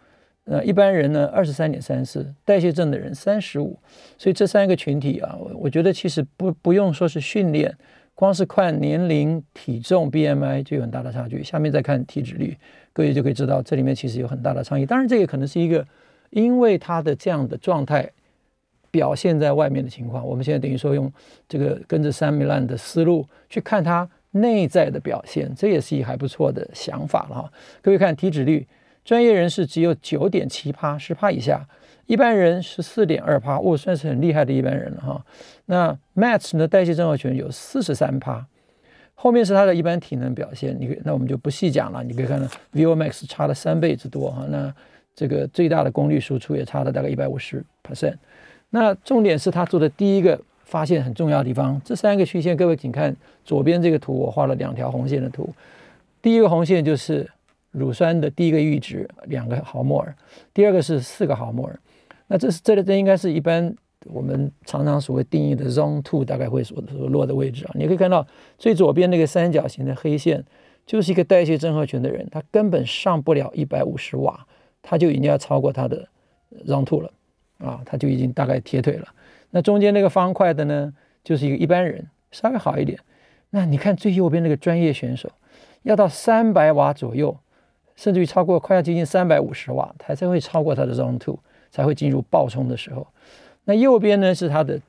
[0.46, 3.80] 呃，一般人呢，二十三点三四，代谢症的人三十五，
[4.18, 7.74] 所以这三个群体啊，我我觉得其实不不用说是训练，
[8.14, 11.42] 光是看年龄、体重、BMI 就有很大的差距。
[11.42, 12.58] 下面再看体脂率，
[12.92, 14.86] 各位就可以知道这里面其实有很大的差异。
[14.86, 15.88] 当然，这个可能是一个
[16.32, 18.12] 因为他的这样的状态
[18.92, 20.28] 表现在外面的情况。
[20.28, 21.10] 我们现在等于说用
[21.48, 27.54] 这个跟着 Samlan 的思路去看他内在的表现，这也是一还不错的想法了哈。
[27.82, 28.68] 各位看体脂率。
[29.06, 31.58] 专业人士只有九点七趴，十趴以下；
[32.06, 35.26] 一般人十四点二趴，我算是很厉害的一般人了哈。
[35.66, 36.66] 那 MATS 呢？
[36.66, 38.46] 代谢症候群有四十三趴，
[39.14, 40.74] 后面是他的一般体能表现。
[40.80, 42.02] 你可以，那我们就不细讲了。
[42.02, 44.46] 你可以看到 VO_MAX 差了三倍之多哈。
[44.48, 44.74] 那
[45.14, 48.16] 这个最大的功率输出也差了大概一百五十 percent。
[48.70, 55.54] 那重点是他做的第一个发现很重要的地方，这三个曲线，各位请看左边这个图，我画了两条红线的图。
[56.22, 57.30] 第一个红线就是。
[57.74, 60.16] 乳酸的第一个阈值两个毫摩尔，
[60.54, 61.80] 第二个是四个毫摩尔。
[62.28, 67.72] 那这是这里这应该是一般我们常常所谓定义的 Zone Two 大概会所所落的位置啊。
[67.74, 68.28] 你可以看到
[68.60, 70.46] 最左边那个三角形的黑线，
[70.86, 74.46] 就是一个代谢症候群的人，他根本上不了一百五十瓦，
[74.84, 76.08] 他就已经要超过他的
[76.68, 77.12] Zone Two 了
[77.58, 79.08] 啊，他就已经大概铁腿了。
[79.54, 83.00] 那中间那个方块的呢，就是一个一般人，稍微好一点。
[83.52, 85.30] 那你看最右边那个专业选手，
[85.84, 87.38] 要到三百瓦左右。
[87.96, 91.38] 甚至于超过快要接近三百五十瓦，它才会超过它的 Zone Two，
[91.70, 93.06] 才会进入爆冲的时候。
[93.66, 94.82] 那右边呢是它的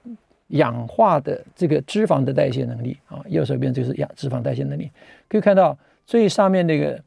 [0.49, 4.91] 氧化的这个脂肪的代谢能力啊，右手边就是氧脂肪代谢能力。
[5.29, 6.99] 可以看到最上面那个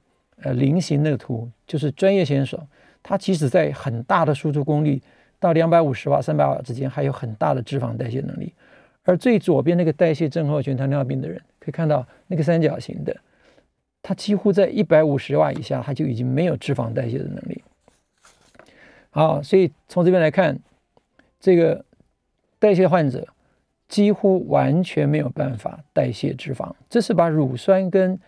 [0.43, 2.62] 呃菱形那个图，就是专业选手，
[3.02, 5.02] 他即使在很大的输出功率
[5.39, 8.54] 到两百五十瓦、三百瓦之间，还有很大的脂肪代谢能力。
[9.04, 13.15] 而最左边那个代谢症候群糖尿病的人，可以看到那个三角形的。
[14.04, 17.63] 他几乎在一百五十瓦以下，他就已经没有脂肪代谢的能力。
[19.10, 20.60] 好，所以从这边来看，
[21.39, 21.84] 这个
[22.60, 23.28] 代谢患者
[23.88, 26.73] 几乎完全没有办法代谢脂肪。
[26.89, 28.19] 这是把乳酸跟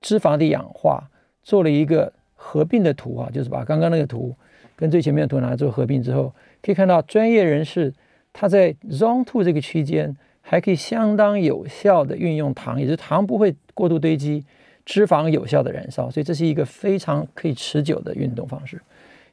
[0.00, 1.10] 脂肪的氧化
[1.42, 4.34] 做了一个合并的图啊，就是把刚刚那个图
[4.80, 7.92] 跟最前面的图拿来做合并之后，可以看到专业人士
[8.32, 14.44] 他在 Zone Two 这个区间还可以相当有效的运用糖，也就是糖不会过度堆积。
[14.86, 18.80] 脂肪有效的燃烧，所以这是一个非常可以持久的运动方式。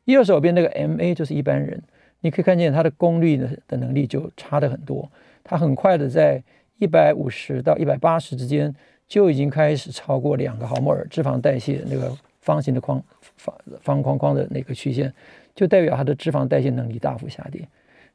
[0.03, 1.81] 右手边那个 MA 就是一般人，
[2.19, 5.10] 你可以看见它的功率的的能力就差得很多。
[5.43, 6.43] 它很快的在
[6.77, 8.75] 一百五十到一百八十之间
[9.07, 13.01] 就已经开始超过两个毫摩尔脂肪代谢那个方形的框
[13.38, 15.12] 方方框框的那个曲线，
[15.58, 17.67] 就代表他的脂肪代谢能力大幅下跌。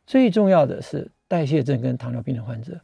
[0.06, 2.80] 最重要的是代谢症跟糖尿病的患者，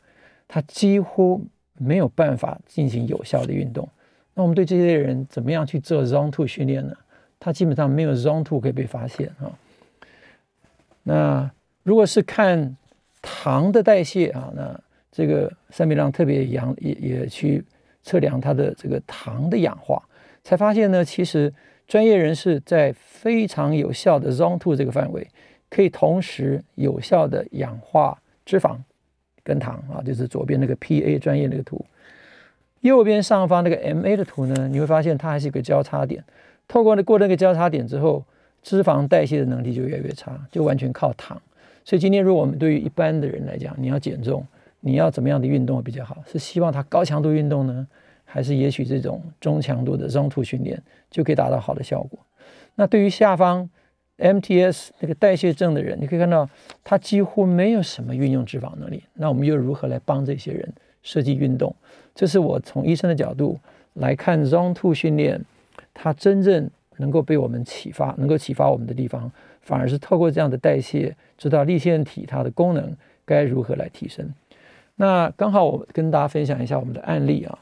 [0.49, 1.47] 他几乎
[1.79, 3.89] 没有办法进行有效的运动。
[4.35, 6.93] 那我们对这些人怎么样去做 Zone Two 训练呢？
[7.39, 9.55] 他基本上没有 Zone Two 可以被发现啊。
[11.05, 11.51] 那
[11.85, 12.77] 如果是看
[13.23, 14.81] 糖的代谢啊，那
[15.13, 17.65] 这个三米浪特别阳也也去
[18.03, 20.03] 测量它的这个糖的氧化，
[20.43, 21.53] 才发现呢，其实
[21.89, 25.27] 专业人士在非常有效的 Zone Two 这个范围，
[25.71, 28.77] 可以同时有效的氧化脂肪
[29.43, 31.83] 跟糖啊，就是左边那个 PA 专业那个图。
[32.83, 36.23] 右边上方那个 MA 的图呢，你会发现它还是一个交叉点。
[36.69, 38.23] 透过那过那个交叉点之后，
[38.63, 41.41] 脂肪代谢的能力就越来越差，就完全靠糖。
[41.85, 44.47] 所以今天如果我们对于一般的人来讲，你要减重，
[44.81, 46.23] 你要怎么样的运动比较好？
[46.31, 47.87] 是希望他高强度运动呢，
[48.31, 52.19] 还是也许这种中强度的 Zone Two 训练就可以达到好的效果？
[52.75, 53.69] 那对于下方
[54.19, 56.49] MTS 那个代谢症的人，你可以看到
[56.85, 59.03] 他几乎没有什么运用脂肪能力。
[59.15, 61.75] 那我们又如何来帮这些人设计运动？
[62.15, 63.59] 这是我从医生的角度
[63.95, 65.41] 来看 Zone Two 训练，
[65.95, 69.31] 它真正能够被我们启发、能够启发我们的地方，
[69.63, 74.29] 反而是透过这样的代谢，知道粒线体它的功能该如何来提升。
[74.97, 77.59] 那刚好我跟大家分享一下我们的案例啊，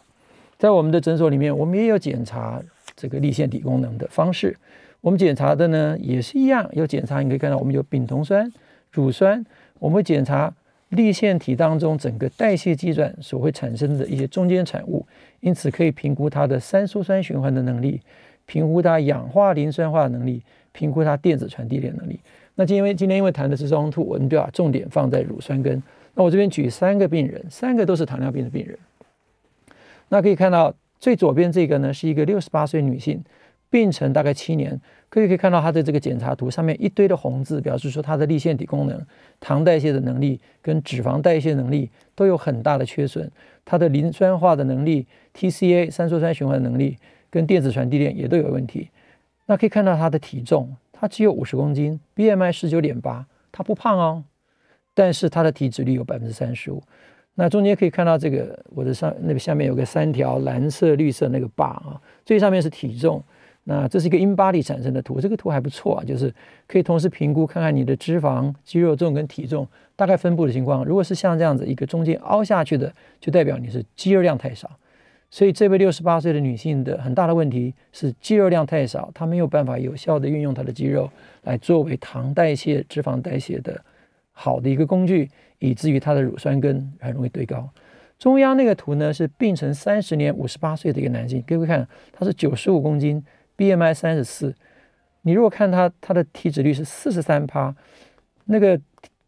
[0.58, 2.62] 在我们的诊所里面，我们也有检查
[2.96, 4.56] 这个粒线体功能的方式。
[5.02, 8.50] 我们检查的呢也是一样，有检查你可以看到我们有丙酮酸、
[8.90, 9.44] 乳酸，
[9.78, 10.52] 我们会检查
[10.88, 15.06] 粒线体当中整个代谢机转所会产生的一些中间产物，
[15.40, 18.00] 因此可以评估它的三羧酸循环的能力，
[18.46, 20.42] 评估它氧化磷酸化能力，
[20.72, 22.18] 评估它电子传递链能力。
[22.54, 25.80] 那今天今天因为谈的是双兔我们就把重点放在乳酸根。
[26.14, 28.76] 那我这边举三个病人，三个都是糖尿病的病人。
[30.08, 33.22] 那可以看到最左边这个呢，是一个六十八岁女性，
[33.70, 34.80] 病程大概七年。
[35.08, 39.06] 可以可以看到她的这个检查图上面一堆的红字，表示说她的粒线体功能、
[39.38, 43.30] 糖代谢的能力跟脂肪代谢能力都有很大的缺损。
[43.64, 46.98] 她的磷酸化的能力、TCA 三羧酸循环的能力
[47.30, 48.90] 跟电子传递链也都有问题。
[49.46, 54.24] 那可以看到她的体重，她只有五十公斤，BMI 十九点八，她不胖哦。
[54.92, 56.82] 但是她的体脂率有百分之三十五，
[57.38, 63.22] 那中间可以看到这个我的上那个下面有个三条蓝色绿色那个 bar 啊，最上面是体重，
[63.64, 66.34] 那这是一个 InBody 产生的图，这个图还不错啊，就是
[66.66, 70.82] 可以同时评估看看你的脂肪、肌肉重跟体重大概分布的情况。
[70.84, 74.70] 如果是像这样子一个中间凹下去的，就代表你是肌肉量太少。
[75.28, 81.10] 所以这位六十八岁的女性的很大的问题是肌肉量太少，她没有办法有效的运用她的肌肉
[81.42, 83.78] 来作为糖代谢、脂肪代谢的。
[84.38, 87.70] 好的一个工具，以至于它的乳酸根很容易堆高。
[88.18, 93.24] 中央那个图呢，是病程三十年、五十八岁的一个男性，各位看，他是九十五公斤
[93.56, 94.54] ，BMI 三十四。
[95.22, 97.74] 你如果看他他的体脂率是四十三趴，
[98.44, 98.78] 那个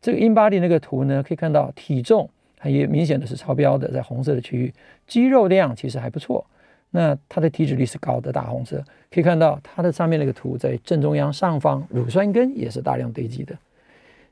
[0.01, 2.29] 这个 InBody 那个图呢，可以看到体重
[2.65, 4.73] 也明显的是超标的，在红色的区域，
[5.07, 6.47] 肌肉量其实还不错。
[6.91, 13.55] 那他的体脂率是高的，大红色，可以看到它的上面那个图在正中央上方，乳酸根也是大量堆积的。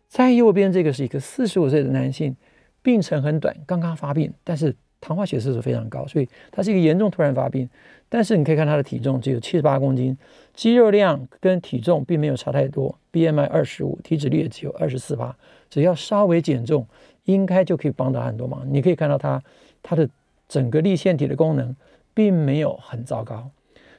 [0.09, 2.35] 在右边这个是一个四十五岁的男性，
[2.83, 7.69] 病程很短，刚刚发病，但是糖化血色素非常高，所以他是一个严重突然发病。
[8.09, 10.17] 但是你可以看他的体重只有七十八公斤，
[10.55, 15.37] 肌肉量跟体重并没有差太多，BMI 二十五，体脂率也只有二十四趴，
[15.69, 16.87] 只要稍微减重，
[17.25, 18.65] 应该就可以帮到很多忙。
[18.71, 19.43] 你可以看到他
[19.83, 20.09] 他的
[20.49, 21.75] 整个立腺体的功能
[22.15, 23.51] 并没有很糟糕，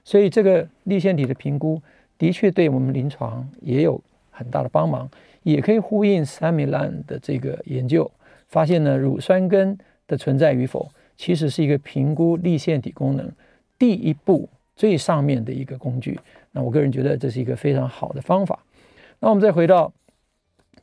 [0.06, 1.82] 所以这个立腺体的评估
[2.18, 5.10] 的确对我们临床也有很大的帮忙。
[5.54, 8.10] 也可以呼应 Samilan 的这个研究，
[8.50, 13.32] 发现呢，乳酸根的存在与否，其实是一个评估粒线体功能
[13.80, 16.20] 第一步最上面的一个工具。
[16.52, 18.60] 那我个人觉得这是一个非常好的方法。
[19.20, 19.94] 那我们再回到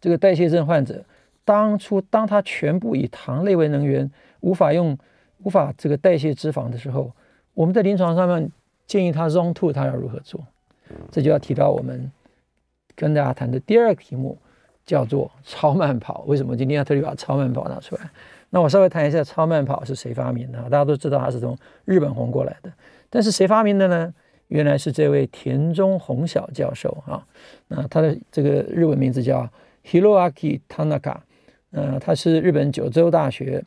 [0.00, 1.04] 这个代谢症患者，
[1.44, 4.96] 当初当他全部以糖类为能源，无法用
[5.42, 7.12] 无法这个代谢脂肪的时候，
[7.52, 8.50] 我们在临床上面
[8.86, 10.40] 建议他 Zone Two，他要如何做？
[11.10, 12.10] 这就要提到我们
[12.96, 14.38] 跟大家谈的第二个题目。
[14.86, 18.10] 叫做超慢跑，为什么今天要特地把超慢跑拿出来？
[18.50, 20.62] 那我稍微谈一下超慢跑是谁发明的？
[20.64, 22.72] 大家都知道它是从日本红过来的，
[23.10, 24.14] 但是谁发明的呢？
[24.48, 27.26] 原来是这位田中弘晓教授啊。
[27.66, 29.48] 那他的这个日文名字叫
[29.84, 31.16] Hiroaki Tanaka，
[31.72, 33.64] 呃，他是日本九州大学，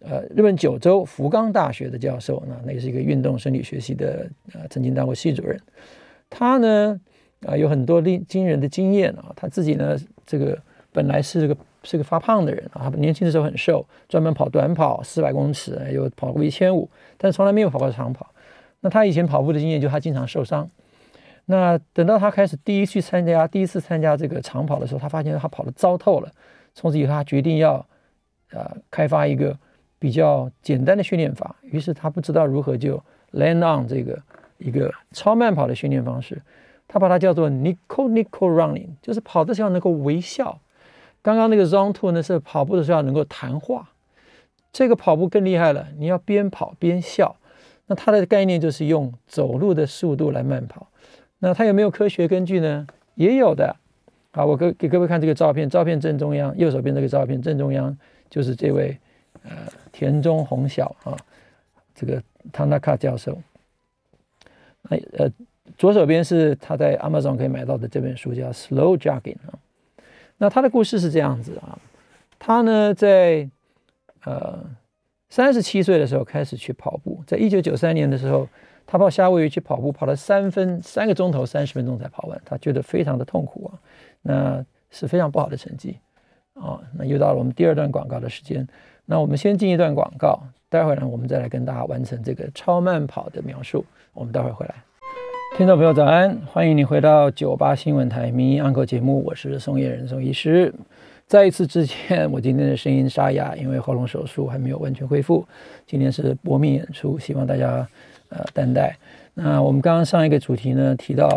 [0.00, 2.42] 呃，日本九州福冈大学的教授。
[2.46, 5.58] 那那是一个运动生理学系的，呃，曾经当过系主任。
[6.30, 7.00] 他呢？
[7.46, 9.32] 啊，有很多令惊人的经验啊！
[9.36, 9.96] 他自己呢，
[10.26, 10.58] 这个
[10.92, 18.32] 本来是个是个发胖的人啊，他年轻的时候很瘦，专门跑短跑四百公尺，有跑过一千五，但从来没有跑过长跑。
[18.80, 20.68] 那他以前跑步的经验，就他经常受伤。
[21.46, 26.30] 那等到他开始第一去参加第一次参加这个长跑的时候，他发现他跑得糟透了。
[26.74, 27.86] 从此以后，他决定要
[28.50, 29.56] 呃开发一个
[29.98, 31.56] 比较简单的训练法。
[31.62, 34.20] 于是他不知道如何就 land on 这个
[34.58, 36.40] 一个超慢跑的训练方式。
[36.88, 40.58] 他把它叫做 Nico Nico Running，就是跑的时候能够微笑。
[41.22, 43.90] 刚刚那个 Zone Two 呢，是跑步的时候能够谈话。
[44.72, 47.36] 这个跑步更厉害了，你要边跑边笑。
[47.86, 50.88] 那它的概念就是用走路的速度来慢跑。
[51.38, 52.86] 那它有没有科学根据呢？
[53.14, 53.76] 也有的。
[54.30, 57.96] 好，我给给各位看这个照片，照片正中央，右手边这个照片正中央
[58.30, 58.96] 就是这位
[59.42, 59.50] 呃
[59.90, 61.16] 田中宏小啊，
[61.94, 62.22] 这个
[62.52, 63.36] 汤纳卡教授。
[64.82, 65.30] 那呃
[65.76, 69.58] 左手边是他在 Amazon 可以买到的这本书，叫《Slow Jogging》啊。
[70.38, 71.78] 那他的故事是这样子啊，
[72.38, 73.48] 他呢在
[74.24, 74.64] 呃
[75.28, 78.48] 三十七岁的时候开始去跑步，在一九九三年的时候，
[78.86, 83.78] 他跑夏威夷去跑步，跑了三分三个钟头三十分钟才跑完，他觉得非常的痛苦啊，
[84.22, 85.98] 那是非常不好的成绩
[86.54, 86.80] 啊。
[86.96, 88.66] 那又到了我们第二段广告的时间，
[89.04, 94.74] 那我们先进一段广告，待会儿呢我们再来跟大家完成这个超慢跑的描述，我们待会儿回来。
[95.58, 100.72] 听众朋友早安，欢迎你回到九八新闻台名医按课节目，我是宋叶仁宋医师。
[101.26, 105.44] 再一次之前，我今天的声音沙哑，因为喉咙手术还没有完全恢复。
[105.84, 107.84] 今天是搏命演出，希望大家
[108.28, 108.96] 呃担待。
[109.34, 111.28] 那我们刚刚上一个主题呢，提到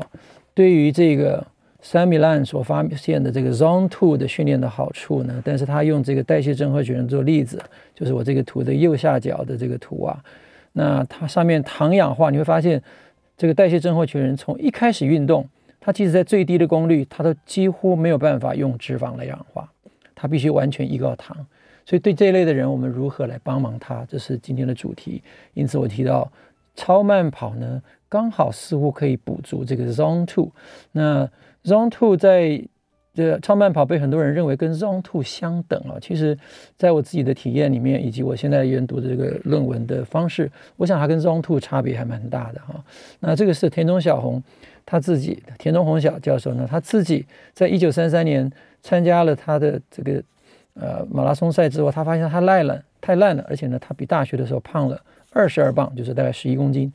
[0.54, 1.44] 对于这个
[1.84, 7.60] sami lang 所发现的这个 Zone Two 的训练的好处呢，但是他用这个代谢症候群做例子，
[7.96, 10.24] 就是我这个图的右下角的这个图啊，
[10.74, 12.80] 那它上面糖氧化，你会发现。
[13.42, 19.68] 这个代谢症候群人从一开始运动，他即使在最低的功率，他都几乎没有办法用脂肪来氧化，
[20.14, 21.36] 他必须完全依靠糖。
[21.84, 24.06] 所以对这一类的人，我们如何来帮忙他？
[24.08, 25.24] 这是今天的主题。
[25.56, 26.32] 因此我提到
[26.76, 30.52] 超慢跑呢，刚好似乎可以补足这个 Zone Two。
[30.92, 31.28] 那
[31.64, 32.64] Zone Two 在
[33.14, 36.38] 这超慢跑被很多人认为跟 Zone Two 相等啊，其实
[36.78, 42.82] 在我自己的体验里面，以及我现在研读的这个论文的方式，我想它跟 Zone Two 差别还蛮大的哈。
[43.20, 44.42] 那这个是田中小红
[44.86, 48.50] 他自己，田中宏小教授呢，他自己在一九三三年
[48.82, 50.24] 参加了他的这个
[50.76, 55.00] 呃马拉松赛之后，他发现他烂了，太烂了，而且呢，他比大学的时候胖了
[55.32, 56.92] 二十二磅，就是大概十一公斤。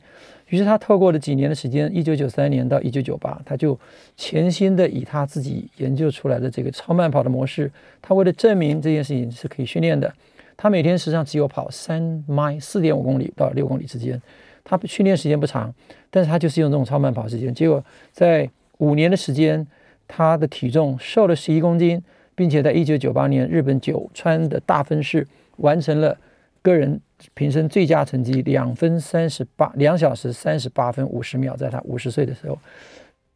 [0.47, 3.77] 于是他透过了几年的时间，一九九三年到一九九八，他就
[4.15, 7.69] 潜心的以他自己研究出来的这个超慢跑的模式，
[8.01, 10.13] 他为了证明这件事情是可以训练的，
[10.55, 14.21] 他每天实际上只有跑三迈四点五公里到六公里之间，
[14.63, 15.73] 他训练时间不长，
[16.09, 17.83] 但是他就是用这种超慢跑时间，结果
[18.13, 19.67] 在五年的时间，
[20.07, 22.01] 他的体重瘦了十一公斤，
[22.35, 25.27] 并且在一九九八年日本九川的大分市
[25.57, 26.17] 完成了
[26.61, 27.01] 个人。
[27.33, 32.57] 平生最佳成绩两分三十八两小时三十八分五十秒，在他五十岁的时候，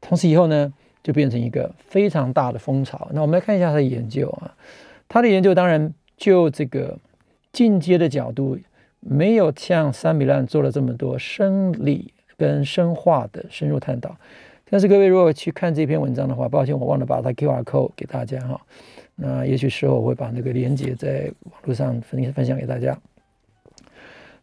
[0.01, 0.71] 从此以后呢，
[1.01, 3.07] 就变成一个非常大的风潮。
[3.11, 4.53] 那我们来看一下他的研究啊，
[5.09, 6.97] 他的研究当然就这个
[7.51, 8.57] 进阶的角度，
[8.99, 14.15] 没有像三米烂做了这么多生理跟生化的深入探讨。
[14.69, 18.61] 但是各位如果去看这篇文章的话，抱歉我忘了把它 QR code 给大家哈。
[19.15, 22.97] 那也许时候我会把那个链接在网络上分分享给大家。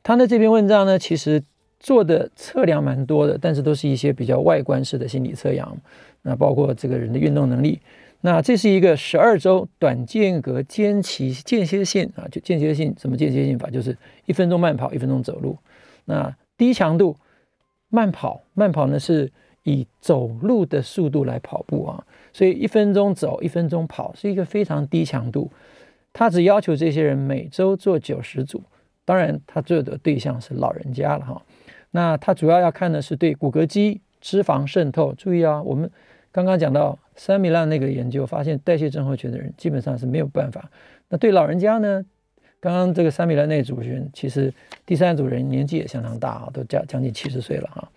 [0.03, 1.43] 他的这篇文章呢，其实
[1.79, 5.77] 做的测量蛮多的，但是都是一些比较外观式的心理测量，
[6.23, 7.81] 那包括这个人的运动能力。
[8.21, 13.97] 那这是一个十二周短间隔间期间歇性啊，就间歇性什么间歇性法，就是
[14.27, 15.57] 一分钟慢跑，一分钟走路。
[16.07, 17.17] 那低强度
[17.91, 19.31] 慢跑，慢跑呢是
[19.63, 25.51] 以走路的速度来跑步啊，所以一分钟走，一分钟跑，是一个非常低强度。
[26.13, 28.63] 他只要求这些人每周做九十组。
[29.09, 31.43] 当然，他做的对象是老人家了哈。
[31.93, 35.15] 那他主要要看的是对骨骼肌脂肪渗透。
[35.15, 35.91] 注意啊，我们
[36.31, 40.71] 刚刚讲到 Sam Millan 那个研究，发现代谢症候群的人基本上是没有办法。
[41.09, 42.05] 那对老人家呢？
[42.61, 44.53] 刚刚这个 Sam Millan 那组群，其实
[44.85, 47.89] 第三组人年纪也相当大啊，都将将近七十岁了哈。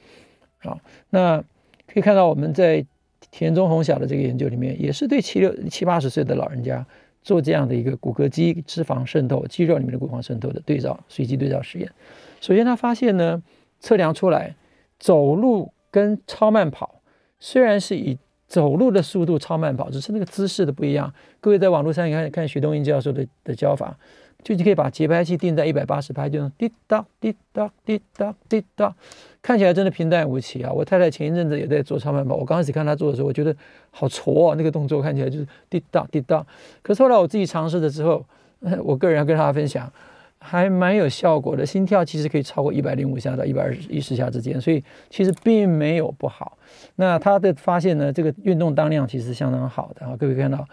[0.59, 1.43] 好，那
[1.87, 2.85] 可以看到我们在
[3.31, 6.85] 田中宏小的这个研究里面，也是对七六七八十岁的老人家。
[7.21, 11.91] 做这样的一个骨骼肌脂肪渗透、肌肉里面的骨肪渗透的对照随机对照实验。
[12.39, 13.41] 首先，他发现呢，
[13.79, 14.55] 测量出来
[14.99, 17.01] 走路跟超慢跑
[17.39, 18.17] 虽然是以
[18.47, 21.13] 走路的速度超慢跑，只是那个姿势的不一样。
[21.39, 23.97] 各位在网络上看看徐东英教授的的教法。
[24.43, 28.93] 就你可以把节拍器定在一百八十拍，就能滴答滴答滴答滴答，
[29.41, 30.71] 看起来真的平淡无奇啊！
[30.71, 33.55] 我太太前一阵子也在做超慢跑，我刚开始看她做的时候，我觉得
[33.91, 36.45] 好挫啊，那个动作看起来就是滴答滴答。
[36.81, 38.25] 可是后来我自己尝试了之后，
[38.83, 39.91] 我个人要跟大家分享，
[40.39, 46.57] 还蛮有效果的，心跳其实可以超过一百零五下到一百二十一十下之间，所以其实并没有不好。
[46.95, 50.15] 那他的发现呢，这个运动当量其实相当好的啊！
[50.17, 50.65] 各位看到，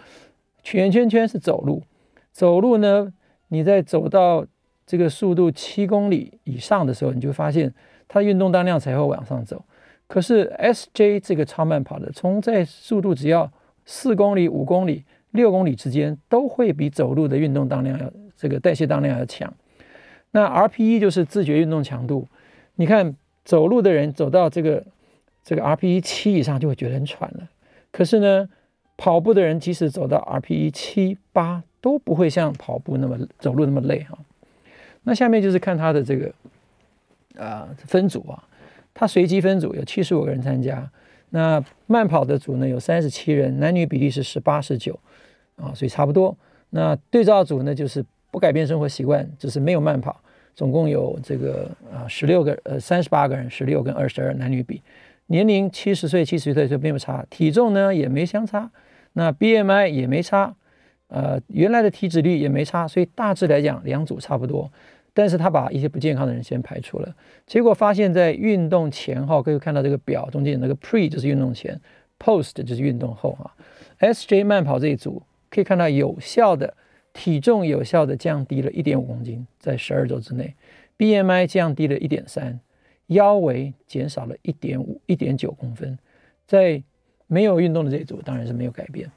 [0.63, 1.83] 圈圈圈是走路，
[2.33, 3.13] 走路呢。
[3.49, 4.47] 你在走到
[4.87, 7.75] 这个速度七公里以上的时候，你就发现
[8.07, 9.65] 它运动当量才会往上走。
[10.07, 13.53] 可是 SJ 这个超慢跑的，从在速度只要
[13.85, 19.53] 四公里、五公里、六公里之间，都会比走路的运动当量要这个代谢当量要强。
[20.31, 22.27] 那 RPE 就是自觉运动强度。
[22.77, 24.87] 你看走路的人走到这个
[25.43, 27.49] 这个 RPE 七以上就会觉得很喘了。
[27.91, 28.49] 可是呢，
[28.97, 34.19] 跑步的人即使走到 RPE 七八，都不会像跑步那么走路那么累哈。
[35.05, 36.27] 那下面就是看他的这个
[37.37, 38.43] 啊、呃、分组啊，
[38.93, 40.91] 他随机分组有七十五个人参加。
[41.31, 44.99] 那慢跑的组呢有三十七人，男女比例是十八十九
[45.57, 46.37] 啊，所以差不多。
[46.71, 50.19] 那对照组呢就是不改变生活习惯，就是没有慢跑，
[50.55, 54.83] 总共有这个啊十六个呃三十八个人，十六跟二十二男女比，
[55.27, 58.71] 年龄七十岁七十岁就没有差，体重呢也没相差，
[59.13, 60.55] 那 BMI 也没差，
[61.09, 64.71] 呃原来的体脂率也没差，所以大致来讲两组差不多。
[65.15, 71.81] 但是他把一些不健康的人先排除了，结果发现，在运动前后，各位看到这个表中间那个 pre 就是运动前
[72.21, 73.51] ，post 就是运动后啊。
[73.99, 76.73] SJ 慢跑这一组可以看到有效的
[77.13, 80.55] 体重有效的降低了一点五公斤，在十二周之内
[80.99, 82.61] ，BMI 降低了一点三，
[83.09, 85.99] 腰围减少了一点五一点九公分，
[86.47, 86.81] 在
[87.27, 89.11] 没有运动的这一组当然是没有改变。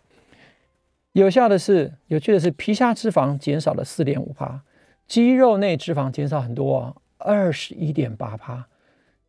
[1.13, 4.61] 有效的是，有趣的是皮下脂肪减少了四点五趴。
[5.07, 8.65] 肌肉内脂肪减少很多啊，二十一点八趴，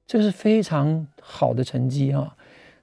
[0.07, 2.37] 这是非常好的成绩哈。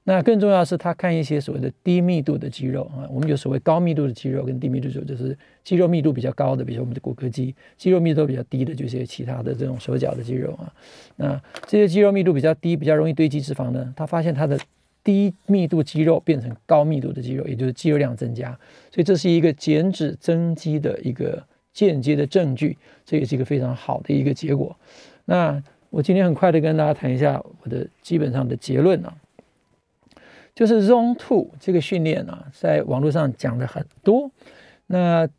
[0.04, 10.74] 那更重要的是，他看一些所谓的低密度的肌肉啊，我们有所谓高密度的肌肉跟低密度肌肉，就是肌肉密度比较高的，比如说我们的骨骼肌；肌肉密度比较低的，就是其他的这种手脚的肌肉啊。
[11.16, 14.60] 那这些肌肉密度比较低，比较容易堆积脂肪呢，他发现他的
[15.04, 18.52] 低密度肌肉变成高密度的肌肉，也就是肌肉量增加，
[18.92, 21.44] 所以这是一个减脂增肌的一个。
[21.72, 22.76] 间接的证据，
[23.06, 24.76] 这也是一个非常好的一个结果。
[25.26, 29.16] 那我今天很快的跟大家谈一下我的基本上的结论啊，
[30.54, 34.30] 就是 Zone Two 这个训练啊，在网络上讲的很多。
[34.88, 35.30] 那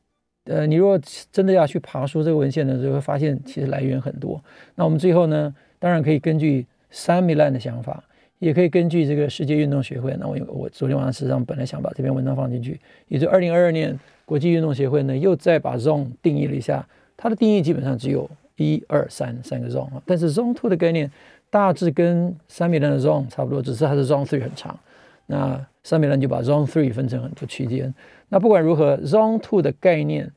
[0.44, 0.98] 呃，你如果
[1.30, 4.42] 真的要去爬书这个文献呢，就会发现其实来源很多。
[4.76, 8.04] 那我们最后呢，当然可以根据 Sam Milan 的想法，
[8.40, 10.16] 也可以根据这个世界运动协会。
[10.18, 13.96] 那我我昨天晚上实际上本来想把这篇文章放进去，也就二零二二年。
[14.24, 16.86] 国际运动协会呢，又再把 zone 定义了一下，
[17.16, 21.10] 它的定义基本上只有一二三三个 zone 啊，但是 zone two 的概念
[21.50, 24.78] 大致跟 Sam Millam 的 zone 差不多，只是它的 zone three 很长。
[25.26, 27.94] 那三米蓝就把 zone three 分成很多区间。
[28.28, 30.30] 那不管如何，zone two 的概念，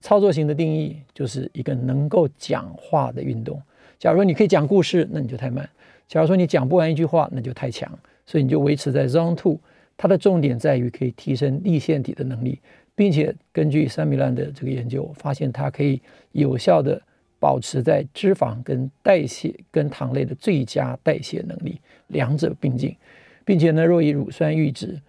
[0.00, 3.60] 操作型的定义就是一个能够讲话的运动。
[3.98, 5.64] 假如你可以讲故事，那你就太慢；
[6.08, 7.96] 假如说你讲不完一句话，那就太强。
[8.26, 9.58] 所以你就维持在 zone two，
[9.96, 12.58] 它的重点在于可以提升立腺体的能力。
[12.94, 16.02] 并且根据 Sam Millam 的这个研究，发现它可以
[16.32, 17.00] 有效地
[17.38, 22.96] 保持在脂肪跟代谢跟糖类的最佳代谢能力，两者并进，
[23.44, 25.00] 并且呢，若以乳酸阈值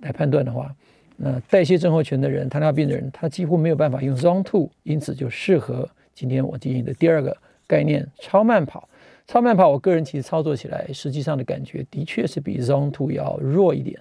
[0.00, 0.76] 来判断的话，
[1.16, 7.34] 那代谢症候群的人、糖尿病的人，他几乎没有办法用 Zone Two，因此就适合今天我进行的第二个
[7.66, 8.86] 概念——超慢跑。
[9.28, 14.00] 超慢跑，我个人其实操作起来，实际上的感觉的确是比 Zone Two 要弱一点，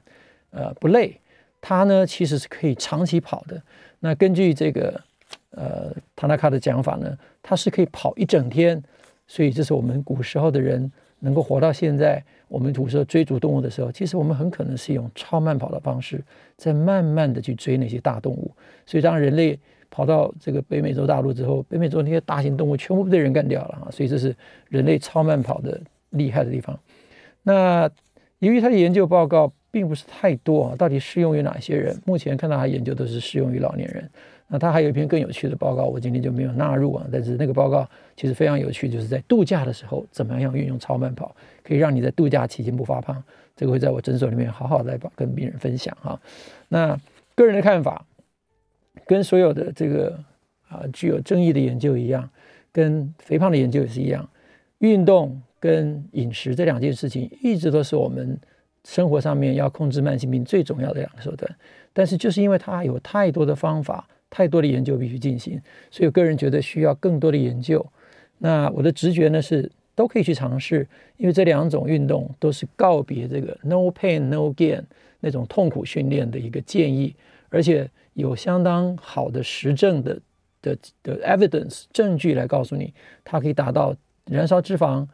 [0.51, 1.19] 呃，不累。
[1.59, 3.61] 它呢，其实是可以长期跑的。
[3.99, 5.01] 那根据这个
[5.51, 8.81] 呃塔纳卡的讲法呢，它是可以跑一整天。
[9.27, 12.23] 所以这是我们古时候的人能够活到现在。
[12.47, 16.23] 我们古时候追逐动物的时候，其实我们很可能是用超慢跑的方式，
[16.55, 18.49] 在慢慢的去追那些大动物。
[18.85, 19.59] 所以当人类
[19.97, 23.89] 跑到这个北美洲大陆之后，北美洲那些大型动物全部被人干掉了啊！
[23.89, 24.35] 所以这是
[24.69, 25.81] 人类超慢跑的
[26.11, 26.79] 厉害的地方。
[27.41, 27.89] 那
[28.37, 29.51] 由于他的研究报告。
[29.69, 31.95] 并不是太多啊，到底适用于哪些人？
[32.03, 34.09] 目前看到他研究都是适用于老年人。
[34.47, 37.05] 那他还有一篇更有趣的报告，我今天就没有纳入啊。
[37.11, 43.21] 但是那个报告其实非常有趣，就是在度假的时候怎么样运用超慢跑，可以让你在度假期间不发胖。
[43.55, 46.19] 这个会在我诊所里面好好来跟病人分享哈。
[46.69, 46.97] 那
[47.35, 48.03] 个人的看法
[49.05, 50.17] 跟所有的这个
[50.69, 52.29] 啊具有争议的研究一样，
[52.71, 54.27] 跟肥胖的研究也是一样，
[54.79, 58.39] 运动跟饮食这两件事情一直都是我们。
[58.83, 61.53] 生活上面要控制慢性病最重要的两个手段，
[61.91, 67.85] 但是就是因为它有太多的方法，太多的研究必须进行，所以我个人觉得需要更多的研究。
[68.37, 70.87] 那我的直觉呢是都可以去尝试，
[71.17, 74.81] 因为这两种运动都是告别这个 no pain no gain
[75.19, 77.13] 那种痛苦训练的一个建议，
[77.49, 77.85] 而且
[78.17, 80.19] 有相当好的实证的
[80.61, 82.93] 的的 evidence 证据来告诉你，
[83.23, 83.95] 它可以达到
[84.25, 85.07] 燃烧脂肪、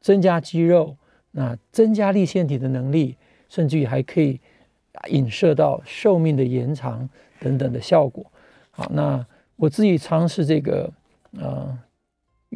[0.00, 0.96] 增加肌肉。
[1.30, 3.14] 那增加粒线体的能力，
[3.50, 4.40] 甚至于还可以
[5.10, 8.24] 影射到寿命的延长等等的效果。
[8.70, 9.24] 好，那
[9.54, 10.90] 我自己尝试这个
[11.38, 11.78] 呃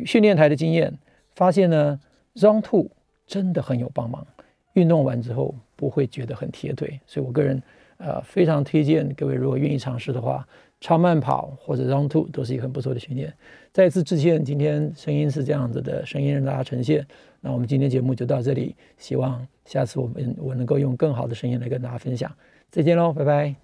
[0.06, 0.92] 训练台的经验，
[1.34, 2.00] 发现呢
[2.34, 2.90] ，Zone Two
[3.26, 4.26] 真的很有帮忙。
[4.72, 7.62] 运动完之后不会觉得很贴腿，所以我个人
[8.04, 10.46] 呃非常推荐各位，如果愿意尝试的话，
[10.80, 13.32] 超慢跑或者 long Two 都是一个很不错的训练。
[13.72, 17.06] 再次致歉，今天声音是这样子的，声音让大家呈现。
[17.40, 22.30] 那我们今天节目就到这里，希望下次我们我能够用更好的声音来跟大家分享。
[22.70, 23.54] 再见喽，拜拜。